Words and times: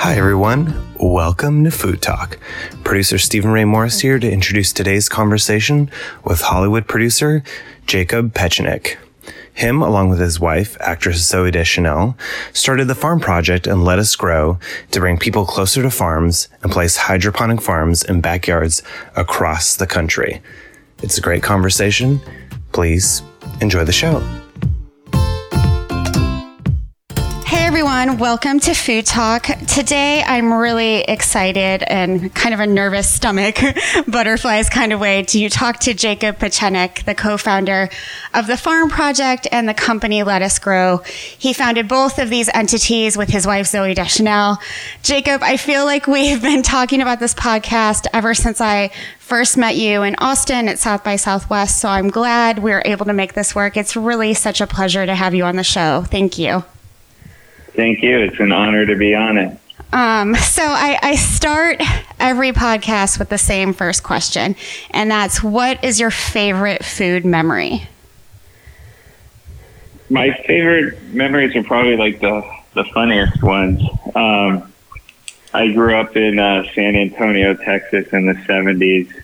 Hi, 0.00 0.14
everyone. 0.14 0.94
Welcome 1.00 1.64
to 1.64 1.72
Food 1.72 2.00
Talk. 2.00 2.38
Producer 2.84 3.18
Stephen 3.18 3.50
Ray 3.50 3.64
Morris 3.64 3.98
here 3.98 4.20
to 4.20 4.30
introduce 4.30 4.72
today's 4.72 5.08
conversation 5.08 5.90
with 6.22 6.40
Hollywood 6.40 6.86
producer 6.86 7.42
Jacob 7.84 8.32
Pechenik. 8.32 8.96
Him, 9.52 9.82
along 9.82 10.08
with 10.08 10.20
his 10.20 10.38
wife, 10.38 10.76
actress 10.80 11.28
Zooey 11.28 11.50
Deschanel, 11.50 12.16
started 12.52 12.84
the 12.84 12.94
Farm 12.94 13.18
Project 13.18 13.66
and 13.66 13.84
Lettuce 13.84 14.14
Grow 14.14 14.60
to 14.92 15.00
bring 15.00 15.18
people 15.18 15.44
closer 15.44 15.82
to 15.82 15.90
farms 15.90 16.46
and 16.62 16.70
place 16.70 16.96
hydroponic 16.96 17.60
farms 17.60 18.04
in 18.04 18.20
backyards 18.20 18.84
across 19.16 19.74
the 19.74 19.86
country. 19.88 20.40
It's 21.02 21.18
a 21.18 21.22
great 21.22 21.42
conversation. 21.42 22.20
Please 22.70 23.20
enjoy 23.60 23.82
the 23.82 23.92
show. 23.92 24.22
Everyone. 27.98 28.20
Welcome 28.20 28.60
to 28.60 28.74
Food 28.74 29.06
Talk. 29.06 29.46
Today, 29.66 30.22
I'm 30.22 30.52
really 30.52 31.00
excited 31.00 31.82
and 31.82 32.32
kind 32.32 32.54
of 32.54 32.60
a 32.60 32.66
nervous 32.66 33.10
stomach, 33.10 33.58
butterflies 34.06 34.68
kind 34.68 34.92
of 34.92 35.00
way, 35.00 35.24
to 35.24 35.48
talk 35.48 35.80
to 35.80 35.94
Jacob 35.94 36.38
Pechenik, 36.38 37.04
the 37.06 37.16
co 37.16 37.36
founder 37.36 37.88
of 38.34 38.46
the 38.46 38.56
Farm 38.56 38.88
Project 38.88 39.48
and 39.50 39.68
the 39.68 39.74
company 39.74 40.22
Lettuce 40.22 40.60
Grow. 40.60 40.98
He 40.98 41.52
founded 41.52 41.88
both 41.88 42.20
of 42.20 42.30
these 42.30 42.48
entities 42.54 43.16
with 43.16 43.30
his 43.30 43.48
wife, 43.48 43.66
Zooey 43.66 43.96
Deschanel. 43.96 44.58
Jacob, 45.02 45.42
I 45.42 45.56
feel 45.56 45.84
like 45.84 46.06
we've 46.06 46.40
been 46.40 46.62
talking 46.62 47.02
about 47.02 47.18
this 47.18 47.34
podcast 47.34 48.06
ever 48.12 48.32
since 48.32 48.60
I 48.60 48.92
first 49.18 49.56
met 49.56 49.74
you 49.74 50.04
in 50.04 50.14
Austin 50.18 50.68
at 50.68 50.78
South 50.78 51.02
by 51.02 51.16
Southwest. 51.16 51.80
So 51.80 51.88
I'm 51.88 52.10
glad 52.10 52.60
we 52.60 52.70
are 52.70 52.82
able 52.84 53.06
to 53.06 53.12
make 53.12 53.32
this 53.32 53.56
work. 53.56 53.76
It's 53.76 53.96
really 53.96 54.34
such 54.34 54.60
a 54.60 54.68
pleasure 54.68 55.04
to 55.04 55.16
have 55.16 55.34
you 55.34 55.42
on 55.42 55.56
the 55.56 55.64
show. 55.64 56.02
Thank 56.02 56.38
you. 56.38 56.62
Thank 57.78 58.02
you. 58.02 58.18
It's 58.18 58.40
an 58.40 58.50
honor 58.50 58.84
to 58.86 58.96
be 58.96 59.14
on 59.14 59.38
it. 59.38 59.56
Um, 59.92 60.34
so 60.34 60.64
I, 60.64 60.98
I 61.00 61.14
start 61.14 61.80
every 62.18 62.50
podcast 62.50 63.20
with 63.20 63.28
the 63.28 63.38
same 63.38 63.72
first 63.72 64.02
question, 64.02 64.56
and 64.90 65.08
that's 65.08 65.44
what 65.44 65.84
is 65.84 66.00
your 66.00 66.10
favorite 66.10 66.84
food 66.84 67.24
memory? 67.24 67.86
My 70.10 70.32
favorite 70.44 71.00
memories 71.12 71.54
are 71.54 71.62
probably 71.62 71.96
like 71.96 72.18
the, 72.18 72.42
the 72.74 72.82
funniest 72.82 73.44
ones. 73.44 73.80
Um, 74.12 74.72
I 75.54 75.70
grew 75.70 75.94
up 75.94 76.16
in 76.16 76.40
uh, 76.40 76.64
San 76.74 76.96
Antonio, 76.96 77.54
Texas 77.54 78.08
in 78.12 78.26
the 78.26 78.34
70s. 78.34 79.22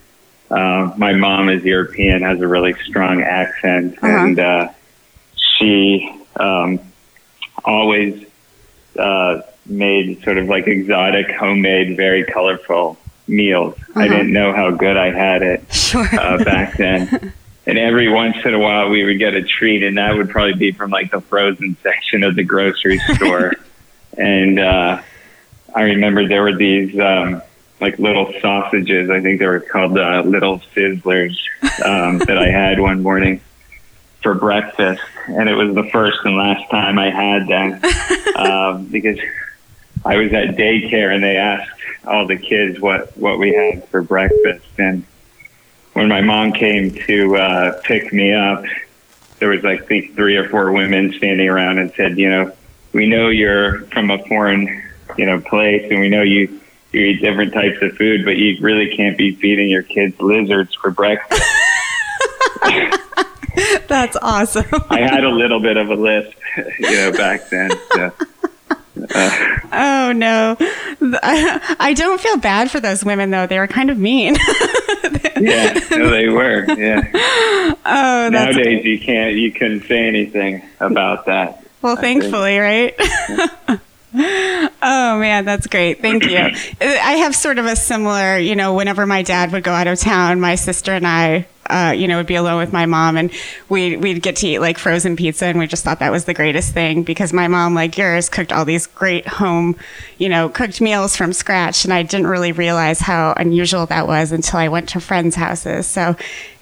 Uh, 0.48 0.94
my 0.96 1.12
mom 1.12 1.48
is 1.48 1.64
European, 1.64 2.22
has 2.22 2.40
a 2.40 2.46
really 2.46 2.74
strong 2.84 3.20
accent, 3.20 3.98
uh-huh. 3.98 4.06
and 4.06 4.38
uh, 4.38 4.68
she 5.34 6.08
um, 6.36 6.78
always 7.64 8.28
uh, 8.98 9.42
made 9.66 10.22
sort 10.22 10.38
of 10.38 10.48
like 10.48 10.66
exotic, 10.66 11.30
homemade, 11.30 11.96
very 11.96 12.24
colorful 12.24 12.98
meals. 13.26 13.74
Uh-huh. 13.74 14.00
I 14.00 14.08
didn't 14.08 14.32
know 14.32 14.52
how 14.52 14.70
good 14.70 14.96
I 14.96 15.10
had 15.10 15.42
it 15.42 15.72
sure. 15.72 16.06
uh, 16.18 16.42
back 16.44 16.76
then. 16.76 17.32
and 17.66 17.78
every 17.78 18.10
once 18.10 18.36
in 18.44 18.54
a 18.54 18.58
while, 18.58 18.90
we 18.90 19.04
would 19.04 19.18
get 19.18 19.34
a 19.34 19.42
treat, 19.42 19.82
and 19.82 19.96
that 19.96 20.14
would 20.16 20.30
probably 20.30 20.54
be 20.54 20.72
from 20.72 20.90
like 20.90 21.10
the 21.10 21.20
frozen 21.20 21.76
section 21.82 22.22
of 22.22 22.36
the 22.36 22.44
grocery 22.44 22.98
store. 23.14 23.52
and 24.18 24.58
uh, 24.58 25.02
I 25.74 25.82
remember 25.82 26.28
there 26.28 26.42
were 26.42 26.56
these 26.56 26.98
um, 26.98 27.42
like 27.80 27.98
little 27.98 28.32
sausages. 28.40 29.10
I 29.10 29.20
think 29.20 29.40
they 29.40 29.46
were 29.46 29.60
called 29.60 29.98
uh, 29.98 30.22
little 30.24 30.60
sizzlers 30.74 31.36
um, 31.84 32.18
that 32.18 32.38
I 32.38 32.50
had 32.50 32.80
one 32.80 33.02
morning 33.02 33.40
for 34.22 34.34
breakfast, 34.34 35.02
and 35.26 35.48
it 35.48 35.54
was 35.54 35.74
the 35.74 35.88
first 35.90 36.18
and 36.24 36.36
last 36.36 36.68
time 36.70 36.98
I 36.98 37.10
had 37.10 37.48
them 37.48 37.80
um, 38.36 38.86
because 38.86 39.18
I 40.04 40.16
was 40.16 40.32
at 40.32 40.56
daycare 40.56 41.14
and 41.14 41.22
they 41.22 41.36
asked 41.36 41.70
all 42.06 42.26
the 42.26 42.36
kids 42.36 42.78
what 42.80 43.16
what 43.16 43.38
we 43.38 43.54
had 43.54 43.88
for 43.88 44.02
breakfast, 44.02 44.66
and 44.78 45.04
when 45.94 46.08
my 46.08 46.20
mom 46.20 46.52
came 46.52 46.92
to 47.06 47.36
uh, 47.36 47.80
pick 47.82 48.12
me 48.12 48.34
up, 48.34 48.64
there 49.38 49.48
was 49.48 49.62
like 49.62 49.86
think 49.86 50.14
three 50.14 50.36
or 50.36 50.48
four 50.48 50.72
women 50.72 51.12
standing 51.14 51.48
around 51.48 51.78
and 51.78 51.92
said, 51.96 52.18
you 52.18 52.28
know, 52.28 52.52
we 52.92 53.06
know 53.06 53.28
you're 53.28 53.80
from 53.86 54.10
a 54.10 54.18
foreign, 54.26 54.82
you 55.16 55.26
know, 55.26 55.40
place, 55.40 55.86
and 55.90 56.00
we 56.00 56.08
know 56.08 56.22
you 56.22 56.60
you 56.92 57.00
eat 57.00 57.20
different 57.20 57.52
types 57.52 57.82
of 57.82 57.96
food, 57.96 58.24
but 58.24 58.36
you 58.36 58.56
really 58.60 58.94
can't 58.96 59.18
be 59.18 59.34
feeding 59.34 59.68
your 59.68 59.82
kids 59.82 60.20
lizards 60.20 60.74
for 60.74 60.90
breakfast. 60.90 61.42
That's 63.94 64.16
awesome. 64.20 64.64
I 64.90 65.02
had 65.02 65.22
a 65.22 65.28
little 65.28 65.60
bit 65.60 65.76
of 65.76 65.88
a 65.88 65.94
list, 65.94 66.36
you 66.80 66.90
know, 66.90 67.12
back 67.12 67.48
then. 67.48 67.70
So. 67.92 68.12
Uh, 69.14 69.58
oh 69.72 70.12
no, 70.12 70.56
I, 71.22 71.76
I, 71.78 71.94
don't 71.94 72.20
feel 72.20 72.36
bad 72.36 72.72
for 72.72 72.80
those 72.80 73.04
women 73.04 73.30
though. 73.30 73.46
They 73.46 73.58
were 73.60 73.68
kind 73.68 73.90
of 73.90 73.98
mean. 73.98 74.34
yeah, 75.40 75.78
no, 75.92 76.10
they 76.10 76.28
were. 76.28 76.64
Yeah. 76.74 77.02
Oh, 77.84 78.28
nowadays 78.32 78.84
you 78.84 78.98
can't, 78.98 79.36
you 79.36 79.52
couldn't 79.52 79.82
say 79.82 80.08
anything 80.08 80.62
about 80.80 81.26
that. 81.26 81.64
Well, 81.82 81.96
I 81.96 82.00
thankfully, 82.00 82.58
think. 82.58 82.98
right? 82.98 83.80
oh 84.82 85.18
man, 85.20 85.44
that's 85.44 85.68
great. 85.68 86.00
Thank 86.00 86.24
you. 86.24 86.38
I 86.80 87.14
have 87.18 87.36
sort 87.36 87.58
of 87.58 87.66
a 87.66 87.76
similar, 87.76 88.38
you 88.38 88.56
know, 88.56 88.74
whenever 88.74 89.06
my 89.06 89.22
dad 89.22 89.52
would 89.52 89.62
go 89.62 89.72
out 89.72 89.86
of 89.86 90.00
town, 90.00 90.40
my 90.40 90.56
sister 90.56 90.92
and 90.92 91.06
I 91.06 91.46
uh, 91.70 91.94
you 91.96 92.08
know, 92.08 92.18
would 92.18 92.26
be 92.26 92.34
alone 92.34 92.58
with 92.58 92.72
my 92.72 92.86
mom 92.86 93.16
and 93.16 93.30
we 93.68 93.96
we'd 93.96 94.22
get 94.22 94.36
to 94.36 94.46
eat 94.46 94.58
like 94.58 94.78
frozen 94.78 95.16
pizza 95.16 95.46
and 95.46 95.58
we 95.58 95.66
just 95.66 95.84
thought 95.84 95.98
that 96.00 96.12
was 96.12 96.24
the 96.24 96.34
greatest 96.34 96.72
thing 96.72 97.02
because 97.02 97.32
my 97.32 97.48
mom, 97.48 97.74
like 97.74 97.96
yours, 97.96 98.28
cooked 98.28 98.52
all 98.52 98.64
these 98.64 98.86
great 98.86 99.26
home, 99.26 99.76
you 100.18 100.28
know, 100.28 100.48
cooked 100.48 100.80
meals 100.80 101.16
from 101.16 101.32
scratch 101.32 101.84
and 101.84 101.92
I 101.92 102.02
didn't 102.02 102.26
really 102.26 102.52
realize 102.52 103.00
how 103.00 103.34
unusual 103.36 103.86
that 103.86 104.06
was 104.06 104.32
until 104.32 104.58
I 104.58 104.68
went 104.68 104.90
to 104.90 105.00
friends' 105.00 105.36
houses. 105.36 105.86
So 105.86 106.16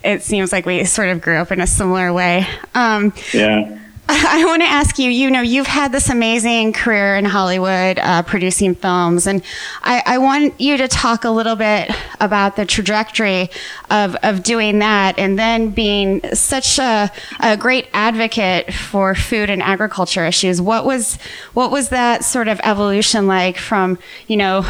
it 0.05 0.23
seems 0.23 0.53
like 0.53 0.67
we 0.67 0.85
sort 0.85 1.09
of 1.09 1.21
grew 1.21 1.37
up 1.37 1.53
in 1.53 1.61
a 1.61 1.67
similar 1.67 2.13
way. 2.13 2.47
Um, 2.75 3.13
yeah. 3.33 3.79
I 4.09 4.45
want 4.45 4.63
to 4.63 4.69
ask 4.69 4.99
you, 4.99 5.11
you 5.11 5.31
know, 5.31 5.43
you've 5.43 5.69
had 5.69 5.93
this 5.93 6.11
amazing 6.11 6.73
career 6.73 7.17
in 7.17 7.25
Hollywood 7.25 8.01
uh, 8.01 8.23
producing 8.23 8.75
films, 8.75 9.29
and 9.29 9.45
I, 9.83 10.03
I, 10.05 10.19
want 10.19 10.61
you 10.61 10.77
to 10.77 10.89
talk 10.89 11.25
a 11.25 11.31
little 11.31 11.55
bit 11.55 11.89
about 12.21 12.57
the 12.57 12.67
trajectory 12.67 13.49
of, 13.91 14.17
of 14.25 14.43
doing 14.43 14.81
that 14.81 15.19
and 15.21 15.39
then 15.39 15.71
being 15.71 16.21
such 16.35 16.81
a, 16.81 17.13
a 17.39 17.57
great 17.57 17.89
advocate 17.95 18.75
for 18.75 19.15
food 19.15 19.49
and 19.49 19.63
agriculture 19.63 20.27
issues. 20.27 20.61
What 20.61 20.85
was, 20.85 21.17
what 21.55 21.71
was 21.71 21.91
that 21.91 22.25
sort 22.25 22.49
of 22.49 22.61
evolution 22.65 23.29
like 23.29 23.57
from, 23.57 23.99
you 24.27 24.37
know, 24.37 24.67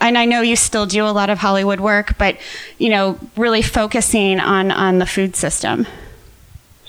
and 0.00 0.16
I 0.16 0.26
know 0.26 0.42
you 0.42 0.54
still 0.54 0.86
do 0.86 1.04
a 1.04 1.10
lot 1.10 1.28
of 1.28 1.38
Hollywood 1.38 1.80
work, 1.80 2.16
but, 2.18 2.36
you 2.78 2.90
know, 2.90 3.18
really 3.36 3.62
focusing 3.62 4.38
on, 4.38 4.70
on 4.70 4.98
the 5.00 5.06
food 5.06 5.34
system? 5.34 5.88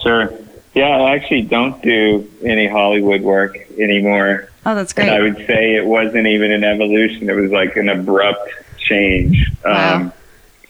Sure. 0.01 0.31
Yeah, 0.77 0.97
I 0.97 1.15
actually 1.15 1.41
don't 1.41 1.81
do 1.81 2.29
any 2.43 2.67
Hollywood 2.67 3.21
work 3.21 3.57
anymore. 3.79 4.49
Oh, 4.63 4.75
that's 4.75 4.93
great. 4.93 5.09
And 5.09 5.15
I 5.15 5.21
would 5.21 5.37
say 5.47 5.75
it 5.75 5.85
wasn't 5.85 6.27
even 6.27 6.51
an 6.51 6.63
evolution. 6.63 7.29
It 7.29 7.33
was 7.33 7.51
like 7.51 7.77
an 7.77 7.89
abrupt 7.89 8.51
change. 8.77 9.51
Wow. 9.65 9.95
Um, 9.95 10.13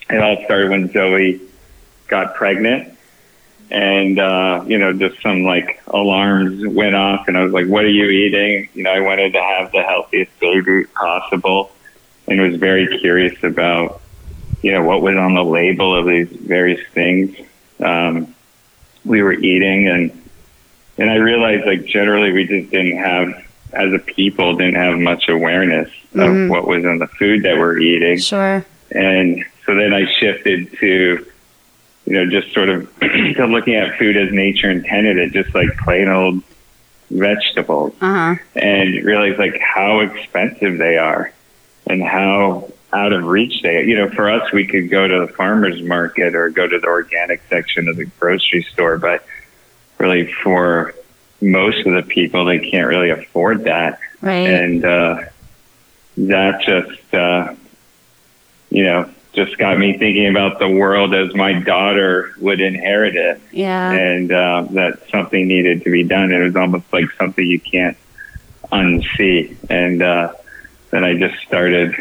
it 0.08 0.18
all 0.18 0.42
started 0.46 0.70
when 0.70 0.88
Zooey 0.88 1.40
got 2.06 2.34
pregnant. 2.36 2.96
And, 3.70 4.18
uh, 4.18 4.64
you 4.66 4.78
know, 4.78 4.94
just 4.94 5.20
some 5.20 5.42
like 5.42 5.82
alarms 5.88 6.66
went 6.66 6.94
off 6.94 7.28
and 7.28 7.36
I 7.36 7.44
was 7.44 7.52
like, 7.52 7.66
what 7.66 7.84
are 7.84 7.90
you 7.90 8.06
eating? 8.06 8.70
You 8.72 8.84
know, 8.84 8.92
I 8.92 9.00
wanted 9.00 9.34
to 9.34 9.42
have 9.42 9.72
the 9.72 9.82
healthiest 9.82 10.30
baby 10.40 10.84
possible 10.94 11.70
and 12.26 12.40
was 12.40 12.56
very 12.56 12.98
curious 12.98 13.44
about, 13.44 14.00
you 14.62 14.72
know, 14.72 14.82
what 14.82 15.02
was 15.02 15.16
on 15.16 15.34
the 15.34 15.44
label 15.44 15.94
of 15.94 16.06
these 16.06 16.28
various 16.28 16.80
things. 16.94 17.36
Um, 17.78 18.34
we 19.08 19.22
were 19.22 19.32
eating 19.32 19.88
and 19.88 20.22
and 20.98 21.10
I 21.10 21.16
realized 21.16 21.66
like 21.66 21.84
generally 21.84 22.32
we 22.32 22.46
just 22.46 22.70
didn't 22.70 22.98
have 22.98 23.44
as 23.72 23.92
a 23.92 23.98
people 23.98 24.56
didn't 24.56 24.74
have 24.74 24.98
much 24.98 25.28
awareness 25.28 25.88
mm-hmm. 26.12 26.20
of 26.20 26.50
what 26.50 26.66
was 26.66 26.84
in 26.84 26.98
the 26.98 27.06
food 27.06 27.44
that 27.44 27.58
we're 27.58 27.78
eating. 27.78 28.18
Sure. 28.18 28.64
And 28.90 29.44
so 29.64 29.74
then 29.74 29.92
I 29.92 30.06
shifted 30.18 30.72
to 30.78 31.26
you 32.06 32.12
know 32.12 32.26
just 32.28 32.52
sort 32.52 32.70
of 32.70 32.92
to 33.00 33.46
looking 33.46 33.76
at 33.76 33.98
food 33.98 34.16
as 34.16 34.32
nature 34.32 34.70
intended 34.70 35.18
it, 35.18 35.32
just 35.32 35.54
like 35.54 35.76
plain 35.78 36.08
old 36.08 36.42
vegetables, 37.10 37.94
uh-huh. 38.00 38.36
and 38.54 39.04
realize 39.04 39.38
like 39.38 39.58
how 39.60 40.00
expensive 40.00 40.78
they 40.78 40.96
are 40.96 41.32
and 41.86 42.02
how 42.02 42.70
out 42.92 43.12
of 43.12 43.22
reach 43.24 43.60
they 43.62 43.84
you 43.84 43.94
know 43.94 44.08
for 44.08 44.30
us 44.30 44.50
we 44.52 44.66
could 44.66 44.88
go 44.88 45.06
to 45.06 45.26
the 45.26 45.32
farmers 45.34 45.82
market 45.82 46.34
or 46.34 46.48
go 46.48 46.66
to 46.66 46.78
the 46.78 46.86
organic 46.86 47.42
section 47.50 47.86
of 47.86 47.96
the 47.96 48.06
grocery 48.18 48.62
store 48.72 48.96
but 48.96 49.24
really 49.98 50.32
for 50.32 50.94
most 51.40 51.86
of 51.86 51.94
the 51.94 52.02
people 52.02 52.44
they 52.44 52.58
can't 52.58 52.88
really 52.88 53.10
afford 53.10 53.64
that. 53.64 54.00
Right. 54.20 54.48
and 54.48 54.84
uh, 54.84 55.20
that 56.16 56.62
just 56.62 57.14
uh, 57.14 57.54
you 58.70 58.84
know 58.84 59.10
just 59.34 59.56
got 59.58 59.78
me 59.78 59.96
thinking 59.96 60.28
about 60.28 60.58
the 60.58 60.68
world 60.68 61.14
as 61.14 61.32
my 61.34 61.52
daughter 61.52 62.34
would 62.40 62.60
inherit 62.60 63.14
it. 63.14 63.40
Yeah. 63.52 63.92
And 63.92 64.32
uh, 64.32 64.66
that 64.70 65.08
something 65.10 65.46
needed 65.46 65.84
to 65.84 65.90
be 65.92 66.02
done. 66.02 66.32
It 66.32 66.42
was 66.42 66.56
almost 66.56 66.92
like 66.92 67.04
something 67.12 67.46
you 67.46 67.60
can't 67.60 67.96
unsee. 68.72 69.56
And 69.70 70.02
uh, 70.02 70.32
then 70.90 71.04
I 71.04 71.16
just 71.16 71.40
started, 71.42 71.94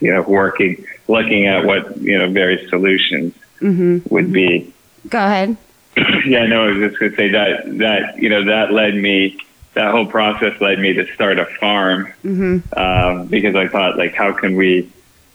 you 0.00 0.12
know, 0.12 0.22
working, 0.22 0.84
looking 1.08 1.46
at 1.46 1.64
what 1.64 1.96
you 1.98 2.18
know 2.18 2.30
various 2.30 2.68
solutions 2.70 3.34
Mm-hmm. 3.60 4.12
would 4.14 4.30
be. 4.32 4.74
Go 5.08 5.18
ahead. 5.24 5.56
yeah, 6.26 6.44
no, 6.46 6.64
I 6.64 6.72
was 6.72 6.88
just 6.88 7.00
gonna 7.00 7.16
say 7.16 7.28
that 7.30 7.78
that 7.78 8.18
you 8.18 8.28
know 8.28 8.44
that 8.46 8.72
led 8.72 8.94
me. 8.94 9.38
That 9.74 9.90
whole 9.90 10.06
process 10.06 10.60
led 10.60 10.78
me 10.78 10.92
to 10.94 11.06
start 11.14 11.38
a 11.38 11.46
farm 11.46 12.12
Mm-hmm. 12.24 12.78
um, 12.78 13.26
because 13.26 13.56
I 13.56 13.66
thought 13.68 13.96
like, 13.96 14.14
how 14.14 14.32
can 14.32 14.54
we, 14.56 14.88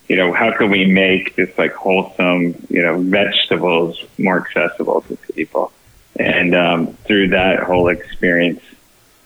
you 0.08 0.16
know, 0.16 0.32
how 0.32 0.56
can 0.56 0.70
we 0.70 0.86
make 0.86 1.36
just 1.36 1.58
like 1.58 1.74
wholesome, 1.74 2.56
you 2.70 2.82
know, 2.82 3.00
vegetables 3.02 4.02
more 4.18 4.40
accessible 4.40 5.02
to 5.02 5.18
people? 5.34 5.72
And 6.18 6.56
um, 6.56 6.94
through 7.06 7.30
that 7.30 7.64
whole 7.64 7.88
experience, 7.90 8.62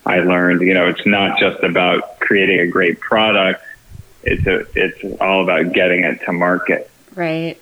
I 0.06 0.18
learned, 0.20 0.62
you 0.62 0.74
know, 0.74 0.88
it's 0.88 1.06
not 1.06 1.38
just 1.38 1.62
about 1.62 2.18
creating 2.20 2.60
a 2.60 2.66
great 2.66 3.00
product. 3.00 3.62
It's 4.24 4.46
a, 4.46 4.66
it's 4.74 5.20
all 5.20 5.42
about 5.42 5.72
getting 5.72 6.04
it 6.04 6.20
to 6.24 6.32
market. 6.32 6.90
Right. 7.14 7.60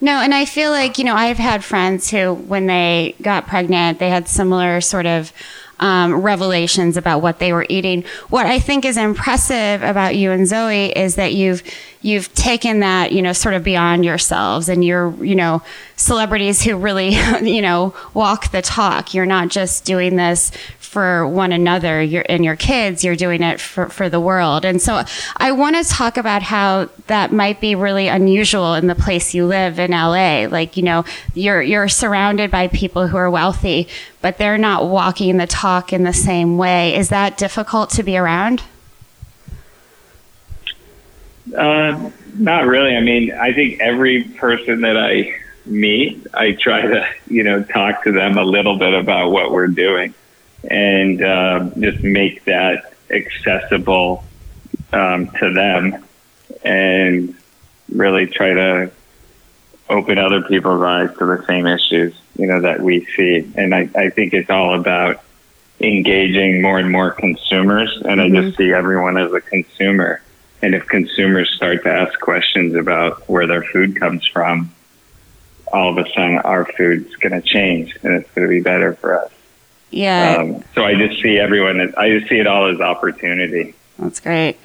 No, 0.00 0.20
and 0.20 0.34
I 0.34 0.44
feel 0.44 0.70
like, 0.70 0.98
you 0.98 1.04
know, 1.04 1.14
I've 1.14 1.38
had 1.38 1.62
friends 1.62 2.10
who, 2.10 2.34
when 2.34 2.66
they 2.66 3.14
got 3.22 3.46
pregnant, 3.46 4.00
they 4.00 4.10
had 4.10 4.26
similar 4.26 4.80
sort 4.80 5.06
of 5.06 5.32
um, 5.78 6.14
revelations 6.14 6.96
about 6.96 7.22
what 7.22 7.38
they 7.38 7.52
were 7.52 7.66
eating. 7.68 8.04
What 8.28 8.46
I 8.46 8.58
think 8.58 8.84
is 8.84 8.96
impressive 8.96 9.82
about 9.82 10.16
you 10.16 10.30
and 10.30 10.46
Zooey 10.46 10.92
is 10.96 11.14
that 11.16 11.34
you've 11.34 11.62
you've 12.02 12.32
taken 12.34 12.80
that, 12.80 13.12
you 13.12 13.22
know, 13.22 13.32
sort 13.32 13.54
of 13.54 13.62
beyond 13.62 14.04
yourselves 14.04 14.68
and 14.68 14.84
you're, 14.84 15.12
you 15.24 15.34
know, 15.34 15.62
celebrities 15.96 16.62
who 16.62 16.76
really, 16.76 17.10
you 17.42 17.62
know, 17.62 17.94
walk 18.12 18.50
the 18.50 18.60
talk. 18.62 19.14
You're 19.14 19.26
not 19.26 19.48
just 19.48 19.84
doing 19.84 20.16
this 20.16 20.50
for 20.92 21.26
one 21.26 21.52
another 21.52 22.02
you're, 22.02 22.26
and 22.28 22.44
your 22.44 22.54
kids, 22.54 23.02
you're 23.02 23.16
doing 23.16 23.42
it 23.42 23.58
for, 23.58 23.88
for 23.88 24.10
the 24.10 24.20
world. 24.20 24.62
And 24.66 24.82
so 24.82 25.02
I 25.38 25.50
want 25.52 25.74
to 25.76 25.84
talk 25.84 26.18
about 26.18 26.42
how 26.42 26.90
that 27.06 27.32
might 27.32 27.62
be 27.62 27.74
really 27.74 28.08
unusual 28.08 28.74
in 28.74 28.88
the 28.88 28.94
place 28.94 29.32
you 29.32 29.46
live 29.46 29.78
in 29.78 29.92
LA. 29.92 30.48
Like, 30.50 30.76
you 30.76 30.82
know, 30.82 31.06
you're, 31.32 31.62
you're 31.62 31.88
surrounded 31.88 32.50
by 32.50 32.68
people 32.68 33.08
who 33.08 33.16
are 33.16 33.30
wealthy, 33.30 33.88
but 34.20 34.36
they're 34.36 34.58
not 34.58 34.86
walking 34.86 35.38
the 35.38 35.46
talk 35.46 35.94
in 35.94 36.02
the 36.02 36.12
same 36.12 36.58
way. 36.58 36.94
Is 36.94 37.08
that 37.08 37.38
difficult 37.38 37.88
to 37.90 38.02
be 38.02 38.18
around? 38.18 38.62
Uh, 41.56 42.10
not 42.34 42.66
really. 42.66 42.96
I 42.96 43.00
mean, 43.00 43.32
I 43.32 43.52
think 43.52 43.80
every 43.80 44.24
person 44.24 44.82
that 44.82 44.96
I 44.96 45.34
meet, 45.66 46.26
I 46.34 46.52
try 46.52 46.82
to, 46.82 47.08
you 47.28 47.42
know, 47.42 47.62
talk 47.62 48.04
to 48.04 48.12
them 48.12 48.38
a 48.38 48.44
little 48.44 48.78
bit 48.78 48.94
about 48.94 49.30
what 49.30 49.52
we're 49.52 49.68
doing 49.68 50.14
and 50.68 51.22
uh, 51.22 51.70
just 51.78 52.02
make 52.02 52.44
that 52.44 52.94
accessible 53.10 54.24
um, 54.92 55.28
to 55.38 55.52
them 55.52 56.04
and 56.64 57.34
really 57.90 58.26
try 58.26 58.54
to 58.54 58.90
open 59.88 60.18
other 60.18 60.42
people's 60.42 60.82
eyes 60.82 61.10
to 61.18 61.26
the 61.26 61.44
same 61.46 61.66
issues, 61.66 62.14
you 62.38 62.46
know, 62.46 62.60
that 62.60 62.80
we 62.80 63.04
see. 63.16 63.50
And 63.56 63.74
I, 63.74 63.88
I 63.94 64.10
think 64.10 64.32
it's 64.32 64.50
all 64.50 64.78
about 64.78 65.22
engaging 65.80 66.62
more 66.62 66.78
and 66.78 66.90
more 66.90 67.10
consumers. 67.10 68.00
And 68.04 68.20
I 68.20 68.28
just 68.28 68.56
see 68.56 68.72
everyone 68.72 69.18
as 69.18 69.32
a 69.32 69.40
consumer. 69.40 70.22
And 70.62 70.74
if 70.74 70.86
consumers 70.86 71.52
start 71.54 71.82
to 71.82 71.92
ask 71.92 72.18
questions 72.20 72.74
about 72.74 73.28
where 73.28 73.46
their 73.46 73.64
food 73.64 73.96
comes 73.96 74.26
from, 74.26 74.72
all 75.72 75.90
of 75.90 75.98
a 75.98 76.08
sudden 76.10 76.38
our 76.38 76.64
food's 76.64 77.14
going 77.16 77.32
to 77.32 77.46
change 77.46 77.96
and 78.02 78.14
it's 78.14 78.30
going 78.30 78.46
to 78.46 78.50
be 78.50 78.60
better 78.60 78.94
for 78.94 79.24
us. 79.24 79.32
Yeah. 79.90 80.36
Um, 80.38 80.64
so 80.74 80.84
I 80.84 80.94
just 80.94 81.20
see 81.20 81.38
everyone, 81.38 81.80
as, 81.80 81.94
I 81.94 82.10
just 82.10 82.28
see 82.28 82.38
it 82.38 82.46
all 82.46 82.66
as 82.68 82.80
opportunity. 82.80 83.74
That's 83.98 84.20
great. 84.20 84.56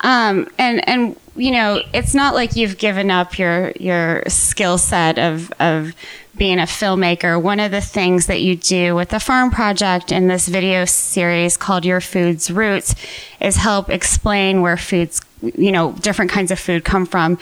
Um, 0.00 0.48
and 0.58 0.86
and 0.88 1.16
you 1.36 1.50
know, 1.50 1.80
it's 1.92 2.14
not 2.14 2.34
like 2.34 2.56
you've 2.56 2.76
given 2.76 3.10
up 3.10 3.38
your 3.38 3.72
your 3.80 4.22
skill 4.28 4.76
set 4.76 5.18
of 5.18 5.52
of 5.60 5.94
being 6.36 6.58
a 6.58 6.64
filmmaker. 6.64 7.40
One 7.40 7.60
of 7.60 7.70
the 7.70 7.80
things 7.80 8.26
that 8.26 8.42
you 8.42 8.56
do 8.56 8.94
with 8.94 9.10
the 9.10 9.20
Farm 9.20 9.50
Project 9.50 10.12
in 10.12 10.26
this 10.28 10.48
video 10.48 10.84
series 10.84 11.56
called 11.56 11.84
Your 11.84 12.00
Food's 12.00 12.50
Roots 12.50 12.94
is 13.40 13.56
help 13.56 13.88
explain 13.88 14.60
where 14.60 14.76
foods 14.76 15.20
you 15.56 15.72
know 15.72 15.92
different 15.92 16.30
kinds 16.30 16.50
of 16.50 16.58
food 16.58 16.84
come 16.84 17.06
from. 17.06 17.38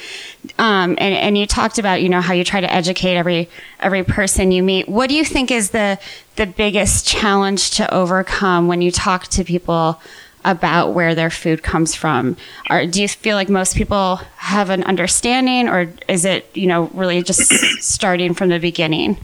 Um, 0.58 0.96
and, 0.98 1.14
and 1.14 1.38
you 1.38 1.46
talked 1.46 1.78
about 1.78 2.02
you 2.02 2.08
know 2.08 2.20
how 2.20 2.34
you 2.34 2.44
try 2.44 2.60
to 2.60 2.72
educate 2.72 3.16
every 3.16 3.48
every 3.80 4.04
person 4.04 4.52
you 4.52 4.62
meet. 4.62 4.88
What 4.88 5.08
do 5.08 5.14
you 5.14 5.24
think 5.24 5.50
is 5.50 5.70
the 5.70 5.98
the 6.36 6.46
biggest 6.46 7.06
challenge 7.06 7.70
to 7.72 7.92
overcome 7.92 8.68
when 8.68 8.82
you 8.82 8.90
talk 8.90 9.28
to 9.28 9.44
people 9.44 10.00
about 10.44 10.92
where 10.92 11.14
their 11.14 11.30
food 11.30 11.62
comes 11.62 11.94
from? 11.94 12.36
Or 12.68 12.86
do 12.86 13.00
you 13.00 13.08
feel 13.08 13.36
like 13.36 13.48
most 13.48 13.76
people 13.76 14.16
have 14.36 14.70
an 14.70 14.82
understanding 14.84 15.68
or 15.68 15.92
is 16.08 16.24
it 16.24 16.48
you 16.54 16.66
know 16.66 16.84
really 16.94 17.22
just 17.22 17.42
starting 17.82 18.34
from 18.34 18.48
the 18.48 18.58
beginning? 18.58 19.18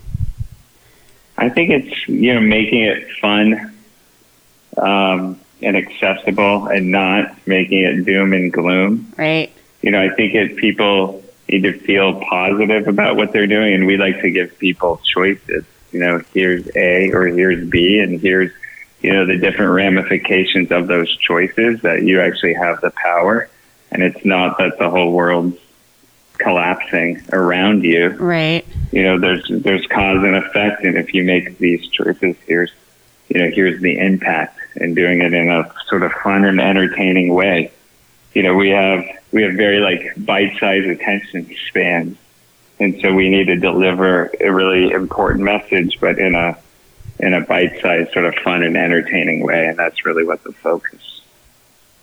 I 1.39 1.49
think 1.49 1.71
it's, 1.71 2.09
you 2.09 2.35
know, 2.35 2.41
making 2.41 2.83
it 2.83 3.09
fun. 3.21 3.73
Um, 4.77 5.41
and 5.63 5.77
accessible 5.77 6.69
and 6.69 6.91
not 6.91 7.47
making 7.47 7.83
it 7.83 8.05
doom 8.05 8.33
and 8.33 8.53
gloom. 8.53 9.13
right 9.17 9.53
You 9.83 9.91
know, 9.91 10.03
I 10.03 10.15
think 10.15 10.35
it, 10.35 10.57
people 10.57 11.23
need 11.49 11.63
to 11.63 11.79
feel 11.79 12.21
positive 12.21 12.89
about 12.89 13.17
what 13.17 13.33
they're 13.33 13.47
doing, 13.47 13.75
and 13.75 13.87
we 13.87 13.97
like 13.97 14.21
to 14.21 14.31
give 14.31 14.59
people 14.59 15.01
choices. 15.15 15.65
You 15.93 16.01
know, 16.01 16.23
here's 16.35 16.69
A 16.77 17.11
or 17.13 17.27
here's 17.27 17.67
B, 17.69 17.99
and 17.99 18.21
here's, 18.21 18.53
you 19.01 19.13
know, 19.13 19.25
the 19.25 19.39
different 19.39 19.73
ramifications 19.73 20.71
of 20.71 20.87
those 20.87 21.15
choices 21.17 21.81
that 21.83 22.03
you 22.03 22.21
actually 22.21 22.55
have 22.55 22.81
the 22.81 22.91
power. 22.91 23.49
And 23.91 24.03
it's 24.03 24.25
not 24.25 24.59
that 24.59 24.79
the 24.79 24.91
whole 24.91 25.13
world's 25.13 25.57
collapsing 26.39 27.21
around 27.33 27.83
you 27.83 28.11
right 28.11 28.65
you 28.93 29.03
know 29.03 29.19
there's 29.19 29.45
there's 29.51 29.85
cause 29.89 30.23
and 30.23 30.37
effect 30.37 30.85
and 30.85 30.97
if 30.97 31.13
you 31.13 31.25
make 31.25 31.59
these 31.59 31.87
choices 31.89 32.37
here's 32.47 32.71
you 33.29 33.41
know 33.41 33.51
here's 33.53 33.81
the 33.83 33.99
impact 33.99 34.59
and 34.81 34.95
doing 34.95 35.21
it 35.23 35.33
in 35.33 35.51
a 35.51 35.73
sort 35.89 36.03
of 36.03 36.13
fun 36.13 36.45
and 36.45 36.61
entertaining 36.61 37.35
way. 37.35 37.73
You 38.35 38.43
know 38.43 38.55
we 38.55 38.71
have 38.71 39.05
we 39.33 39.43
have 39.43 39.55
very 39.55 39.81
like 39.81 40.15
bite-sized 40.17 40.87
attention 40.87 41.55
spans. 41.69 42.17
And 42.81 43.01
so 43.01 43.13
we 43.13 43.29
need 43.29 43.47
to 43.47 43.57
deliver 43.57 44.31
a 44.41 44.53
really 44.53 44.91
important 44.93 45.45
message 45.45 45.99
but 46.01 46.19
in 46.19 46.35
a 46.35 46.57
in 47.19 47.35
a 47.35 47.41
bite-sized 47.41 48.13
sort 48.13 48.25
of 48.25 48.35
fun 48.37 48.63
and 48.63 48.77
entertaining 48.77 49.43
way. 49.43 49.67
And 49.67 49.77
that's 49.77 50.05
really 50.05 50.25
what 50.25 50.45
the 50.45 50.53
focus 50.53 51.18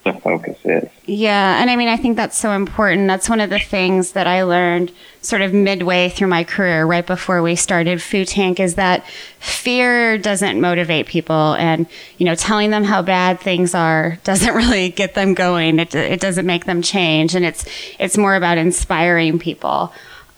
the 0.05 0.13
focus 0.13 0.57
is 0.63 0.88
Yeah, 1.05 1.59
and 1.59 1.69
I 1.69 1.75
mean, 1.75 1.88
I 1.88 1.97
think 1.97 2.15
that's 2.15 2.38
so 2.38 2.51
important. 2.51 3.07
That's 3.07 3.27
one 3.27 3.41
of 3.41 3.50
the 3.50 3.59
things 3.59 4.12
that 4.12 4.27
I 4.27 4.43
learned 4.43 4.91
sort 5.21 5.41
of 5.41 5.51
midway 5.51 6.09
through 6.09 6.27
my 6.27 6.43
career, 6.43 6.85
right 6.85 7.05
before 7.05 7.41
we 7.41 7.55
started 7.55 8.01
Food 8.01 8.27
Tank, 8.27 8.59
is 8.59 8.75
that 8.75 9.05
fear 9.39 10.17
doesn't 10.19 10.62
motivate 10.62 11.07
people, 11.07 11.55
and 11.55 11.88
you 12.19 12.25
know, 12.25 12.35
telling 12.35 12.69
them 12.69 12.83
how 12.83 13.01
bad 13.01 13.39
things 13.39 13.74
are 13.74 14.19
doesn't 14.24 14.53
really 14.53 14.89
get 14.89 15.15
them 15.15 15.33
going. 15.33 15.79
It 15.79 15.95
it 15.95 16.21
doesn't 16.21 16.45
make 16.45 16.65
them 16.65 16.81
change, 16.81 17.35
and 17.35 17.43
it's 17.43 17.65
it's 18.00 18.17
more 18.17 18.35
about 18.35 18.57
inspiring 18.57 19.39
people. 19.39 19.91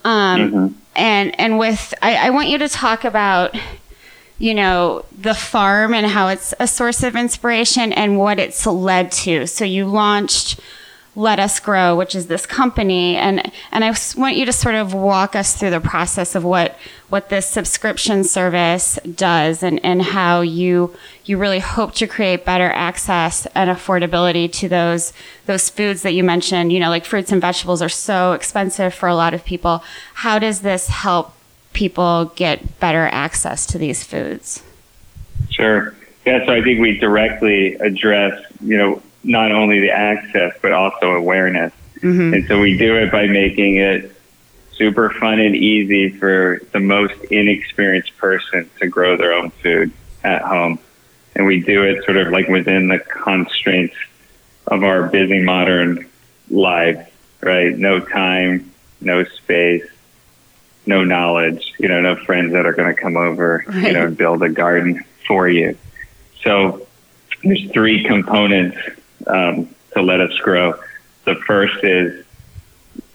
Um, 0.05 0.75
And 0.95 1.39
and 1.39 1.59
with, 1.59 1.93
I, 2.01 2.15
I 2.15 2.29
want 2.31 2.49
you 2.49 2.57
to 2.57 2.67
talk 2.67 3.03
about 3.03 3.55
you 4.39 4.53
know, 4.53 5.03
the 5.17 5.33
farm 5.33 5.93
and 5.93 6.07
how 6.07 6.27
it's 6.27 6.53
a 6.59 6.67
source 6.67 7.03
of 7.03 7.15
inspiration 7.15 7.91
and 7.93 8.17
what 8.17 8.39
it's 8.39 8.65
led 8.65 9.11
to. 9.11 9.47
So 9.47 9.65
you 9.65 9.85
launched 9.85 10.59
Lettuce 11.17 11.59
Grow, 11.59 11.95
which 11.95 12.13
is 12.13 12.27
this 12.27 12.45
company, 12.45 13.17
and 13.17 13.51
and 13.71 13.83
I 13.83 13.91
want 14.15 14.35
you 14.35 14.45
to 14.45 14.53
sort 14.53 14.75
of 14.75 14.93
walk 14.93 15.35
us 15.35 15.55
through 15.55 15.71
the 15.71 15.81
process 15.81 16.35
of 16.35 16.43
what 16.43 16.77
what 17.09 17.29
this 17.29 17.47
subscription 17.47 18.23
service 18.23 18.99
does 19.15 19.63
and 19.63 19.83
and 19.83 20.03
how 20.03 20.41
you 20.41 20.95
you 21.25 21.39
really 21.39 21.57
hope 21.57 21.95
to 21.95 22.05
create 22.05 22.45
better 22.45 22.69
access 22.69 23.47
and 23.55 23.67
affordability 23.67 24.51
to 24.53 24.69
those 24.69 25.11
those 25.47 25.71
foods 25.71 26.03
that 26.03 26.13
you 26.13 26.23
mentioned. 26.23 26.71
You 26.71 26.79
know, 26.79 26.89
like 26.89 27.03
fruits 27.03 27.31
and 27.31 27.41
vegetables 27.41 27.81
are 27.81 27.89
so 27.89 28.33
expensive 28.33 28.93
for 28.93 29.09
a 29.09 29.15
lot 29.15 29.33
of 29.33 29.43
people. 29.43 29.83
How 30.13 30.37
does 30.37 30.61
this 30.61 30.87
help 30.87 31.33
people 31.77 32.25
get 32.35 32.79
better 32.79 33.07
access 33.11 33.67
to 33.67 33.77
these 33.77 34.03
foods? 34.03 34.63
Sure. 35.51 35.93
Yeah, 36.25 36.43
so 36.43 36.51
I 36.51 36.63
think 36.63 36.79
we 36.79 36.97
directly 36.97 37.75
address, 37.75 38.41
you 38.61 38.77
know, 38.77 39.03
not 39.23 39.51
only 39.51 39.79
the 39.79 39.91
access, 39.91 40.55
but 40.59 40.71
also 40.71 41.11
awareness. 41.11 41.71
Mm-hmm. 41.97 42.33
And 42.33 42.47
so 42.47 42.59
we 42.59 42.75
do 42.77 42.95
it 42.95 43.11
by 43.11 43.27
making 43.27 43.75
it 43.75 44.11
super 44.73 45.11
fun 45.11 45.39
and 45.39 45.55
easy 45.55 46.09
for 46.09 46.61
the 46.71 46.79
most 46.79 47.13
inexperienced 47.25 48.17
person 48.17 48.67
to 48.79 48.87
grow 48.87 49.15
their 49.15 49.33
own 49.33 49.51
food 49.51 49.91
at 50.23 50.41
home. 50.41 50.79
And 51.35 51.45
we 51.45 51.61
do 51.61 51.83
it 51.83 52.03
sort 52.05 52.17
of 52.17 52.29
like 52.29 52.47
within 52.47 52.87
the 52.87 52.97
constraints 52.97 53.95
of 54.65 54.83
our 54.83 55.09
busy 55.09 55.43
modern 55.43 56.09
lives, 56.49 57.07
right? 57.41 57.77
No 57.77 57.99
time, 57.99 58.71
no 58.99 59.23
space, 59.25 59.85
no 60.87 61.03
knowledge, 61.03 61.73
you 61.77 61.87
know, 61.87 62.01
no 62.01 62.15
friends 62.15 62.53
that 62.53 62.65
are 62.65 62.73
going 62.73 62.93
to 62.93 62.99
come 62.99 63.17
over, 63.17 63.63
you 63.71 63.93
know, 63.93 64.07
and 64.07 64.17
build 64.17 64.41
a 64.43 64.49
garden 64.49 65.03
for 65.27 65.47
you. 65.47 65.77
So 66.43 66.87
there's 67.43 67.69
three 67.71 68.03
components 68.03 68.77
um, 69.25 69.73
to 69.93 70.01
Lettuce 70.01 70.37
Grow. 70.39 70.79
The 71.25 71.35
first 71.35 71.83
is, 71.83 72.25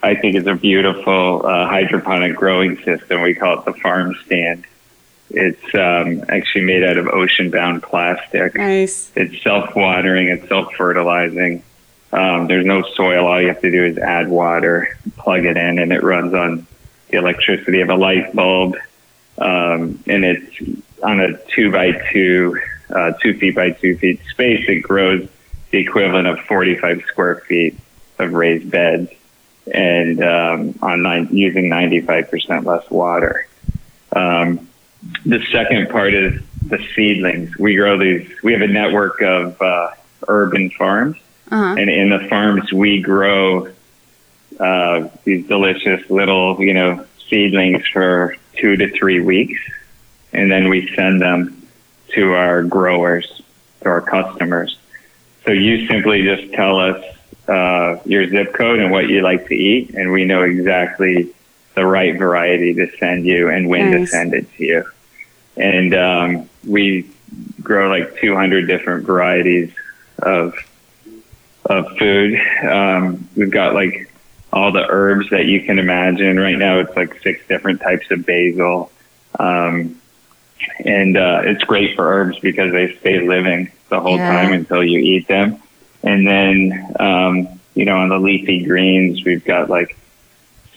I 0.03 0.15
think 0.15 0.37
it's 0.37 0.47
a 0.47 0.55
beautiful 0.55 1.47
uh, 1.47 1.67
hydroponic 1.67 2.37
growing 2.37 2.77
system. 2.83 3.23
We 3.23 3.35
call 3.35 3.61
it 3.61 3.65
the 3.65 3.75
farm 3.75 4.15
stand. 4.27 4.67
It's 5.31 5.75
um, 5.75 6.25
actually 6.29 6.65
made 6.65 6.85
out 6.85 6.99
of 6.99 7.09
ocean 7.09 7.51
bound 7.51 7.83
plastic. 7.83 8.55
Nice. 8.55 9.11
It's 9.17 9.43
self 9.43 9.75
watering, 9.75 10.29
it's 10.29 10.47
self 10.49 10.75
fertilizing. 10.75 11.63
Um, 12.13 12.47
there's 12.47 12.67
no 12.67 12.83
soil. 12.83 13.27
All 13.27 13.41
you 13.41 13.49
have 13.49 13.63
to 13.63 13.71
do 13.71 13.85
is 13.85 13.97
add 13.97 14.29
water, 14.29 14.99
plug 15.17 15.47
it 15.47 15.57
in, 15.57 15.79
and 15.79 15.93
it 15.93 16.03
runs 16.03 16.35
on 16.35 16.67
the 17.13 17.19
electricity 17.19 17.81
of 17.83 17.91
a 17.91 17.95
light 17.95 18.35
bulb. 18.35 18.75
Um, 19.39 20.03
and 20.07 20.25
it's 20.25 20.81
on 21.03 21.21
a 21.21 21.39
two 21.55 21.71
by 21.71 21.93
two, 22.13 22.61
uh, 22.91 23.13
two 23.23 23.35
feet 23.39 23.55
by 23.55 23.71
two 23.71 23.97
feet 23.97 24.21
space. 24.31 24.65
It 24.69 24.81
grows 24.81 25.29
the 25.71 25.79
equivalent 25.79 26.27
of 26.27 26.41
45 26.41 27.03
square 27.07 27.37
feet 27.47 27.79
of 28.19 28.33
raised 28.33 28.71
beds 28.71 29.11
and 29.73 30.23
um, 30.23 30.79
on 30.83 31.03
nine, 31.03 31.29
using 31.31 31.71
95% 31.71 32.65
less 32.65 32.89
water. 32.91 33.47
Um, 34.15 34.69
the 35.25 35.41
second 35.53 35.89
part 35.91 36.15
is 36.15 36.43
the 36.67 36.79
seedlings. 36.95 37.57
We 37.59 37.77
grow 37.77 37.99
these. 37.99 38.29
We 38.43 38.53
have 38.53 38.63
a 38.63 38.67
network 38.67 39.21
of 39.23 39.61
uh, 39.63 39.91
urban 40.29 40.71
farms, 40.71 41.17
Uh-huh. 41.51 41.77
and 41.79 41.89
in 41.91 42.11
the 42.11 42.27
farms 42.29 42.73
we 42.73 43.01
grow 43.01 43.69
uh, 44.59 45.09
these 45.25 45.47
delicious 45.47 46.09
little, 46.11 46.61
you 46.61 46.75
know, 46.75 47.07
seedlings 47.29 47.87
for 47.89 48.37
two 48.57 48.77
to 48.77 48.91
three 48.91 49.21
weeks, 49.21 49.61
and 50.33 50.51
then 50.51 50.69
we 50.69 50.95
send 50.95 51.21
them 51.21 51.67
to 52.09 52.35
our 52.35 52.63
growers, 52.63 53.43
to 53.83 53.89
our 53.89 54.01
customers. 54.01 54.79
So 55.45 55.53
you 55.53 55.87
simply 55.89 56.23
just 56.23 56.53
tell 56.53 56.79
us 56.79 57.05
uh, 57.49 57.99
your 58.05 58.29
zip 58.29 58.55
code 58.55 58.79
and 58.79 58.91
what 58.93 59.09
you 59.09 59.23
like 59.23 59.49
to 59.49 59.55
eat, 59.55 59.95
and 59.95 60.13
we 60.13 60.25
know 60.25 60.43
exactly 60.43 61.33
the 61.75 61.85
right 61.85 62.17
variety 62.17 62.75
to 62.75 62.91
send 62.99 63.25
you 63.25 63.49
and 63.49 63.69
when 63.69 63.93
to 63.93 64.07
send 64.07 64.35
it 64.35 64.47
to 64.57 64.65
you. 64.65 64.85
And 65.57 65.95
um, 65.95 66.49
we 66.67 67.11
grow 67.63 67.89
like 67.89 68.19
200 68.21 68.67
different 68.67 69.07
varieties 69.07 69.73
of 70.19 70.55
of 71.65 71.97
food. 71.97 72.39
Um, 72.63 73.29
we've 73.37 73.51
got 73.51 73.75
like 73.75 74.12
all 74.53 74.73
the 74.73 74.87
herbs 74.89 75.31
that 75.31 75.47
you 75.47 75.63
can 75.63 75.79
imagine. 75.79 76.39
Right 76.39 76.59
now, 76.59 76.81
it's 76.81 76.95
like 76.95 77.21
six 77.23 77.47
different 77.47 77.81
types 77.81 78.11
of 78.11 78.27
basil. 78.27 78.91
Um, 79.39 80.01
and 80.85 81.17
uh, 81.17 81.43
it's 81.45 81.65
great 81.65 81.97
for 81.97 82.07
herbs 82.07 82.39
because 82.39 82.73
they 82.73 82.95
stay 82.97 83.27
living 83.27 83.73
the 83.89 84.01
whole 84.01 84.19
Yeah. 84.19 84.29
time 84.29 84.53
until 84.53 84.85
you 84.85 84.99
eat 84.99 85.27
them. 85.27 85.61
And 86.03 86.27
then, 86.27 86.95
um, 86.99 87.61
you 87.75 87.85
know, 87.85 87.97
on 87.99 88.09
the 88.09 88.19
leafy 88.19 88.65
greens, 88.65 89.25
we've 89.25 89.45
got 89.45 89.71
like 89.71 89.97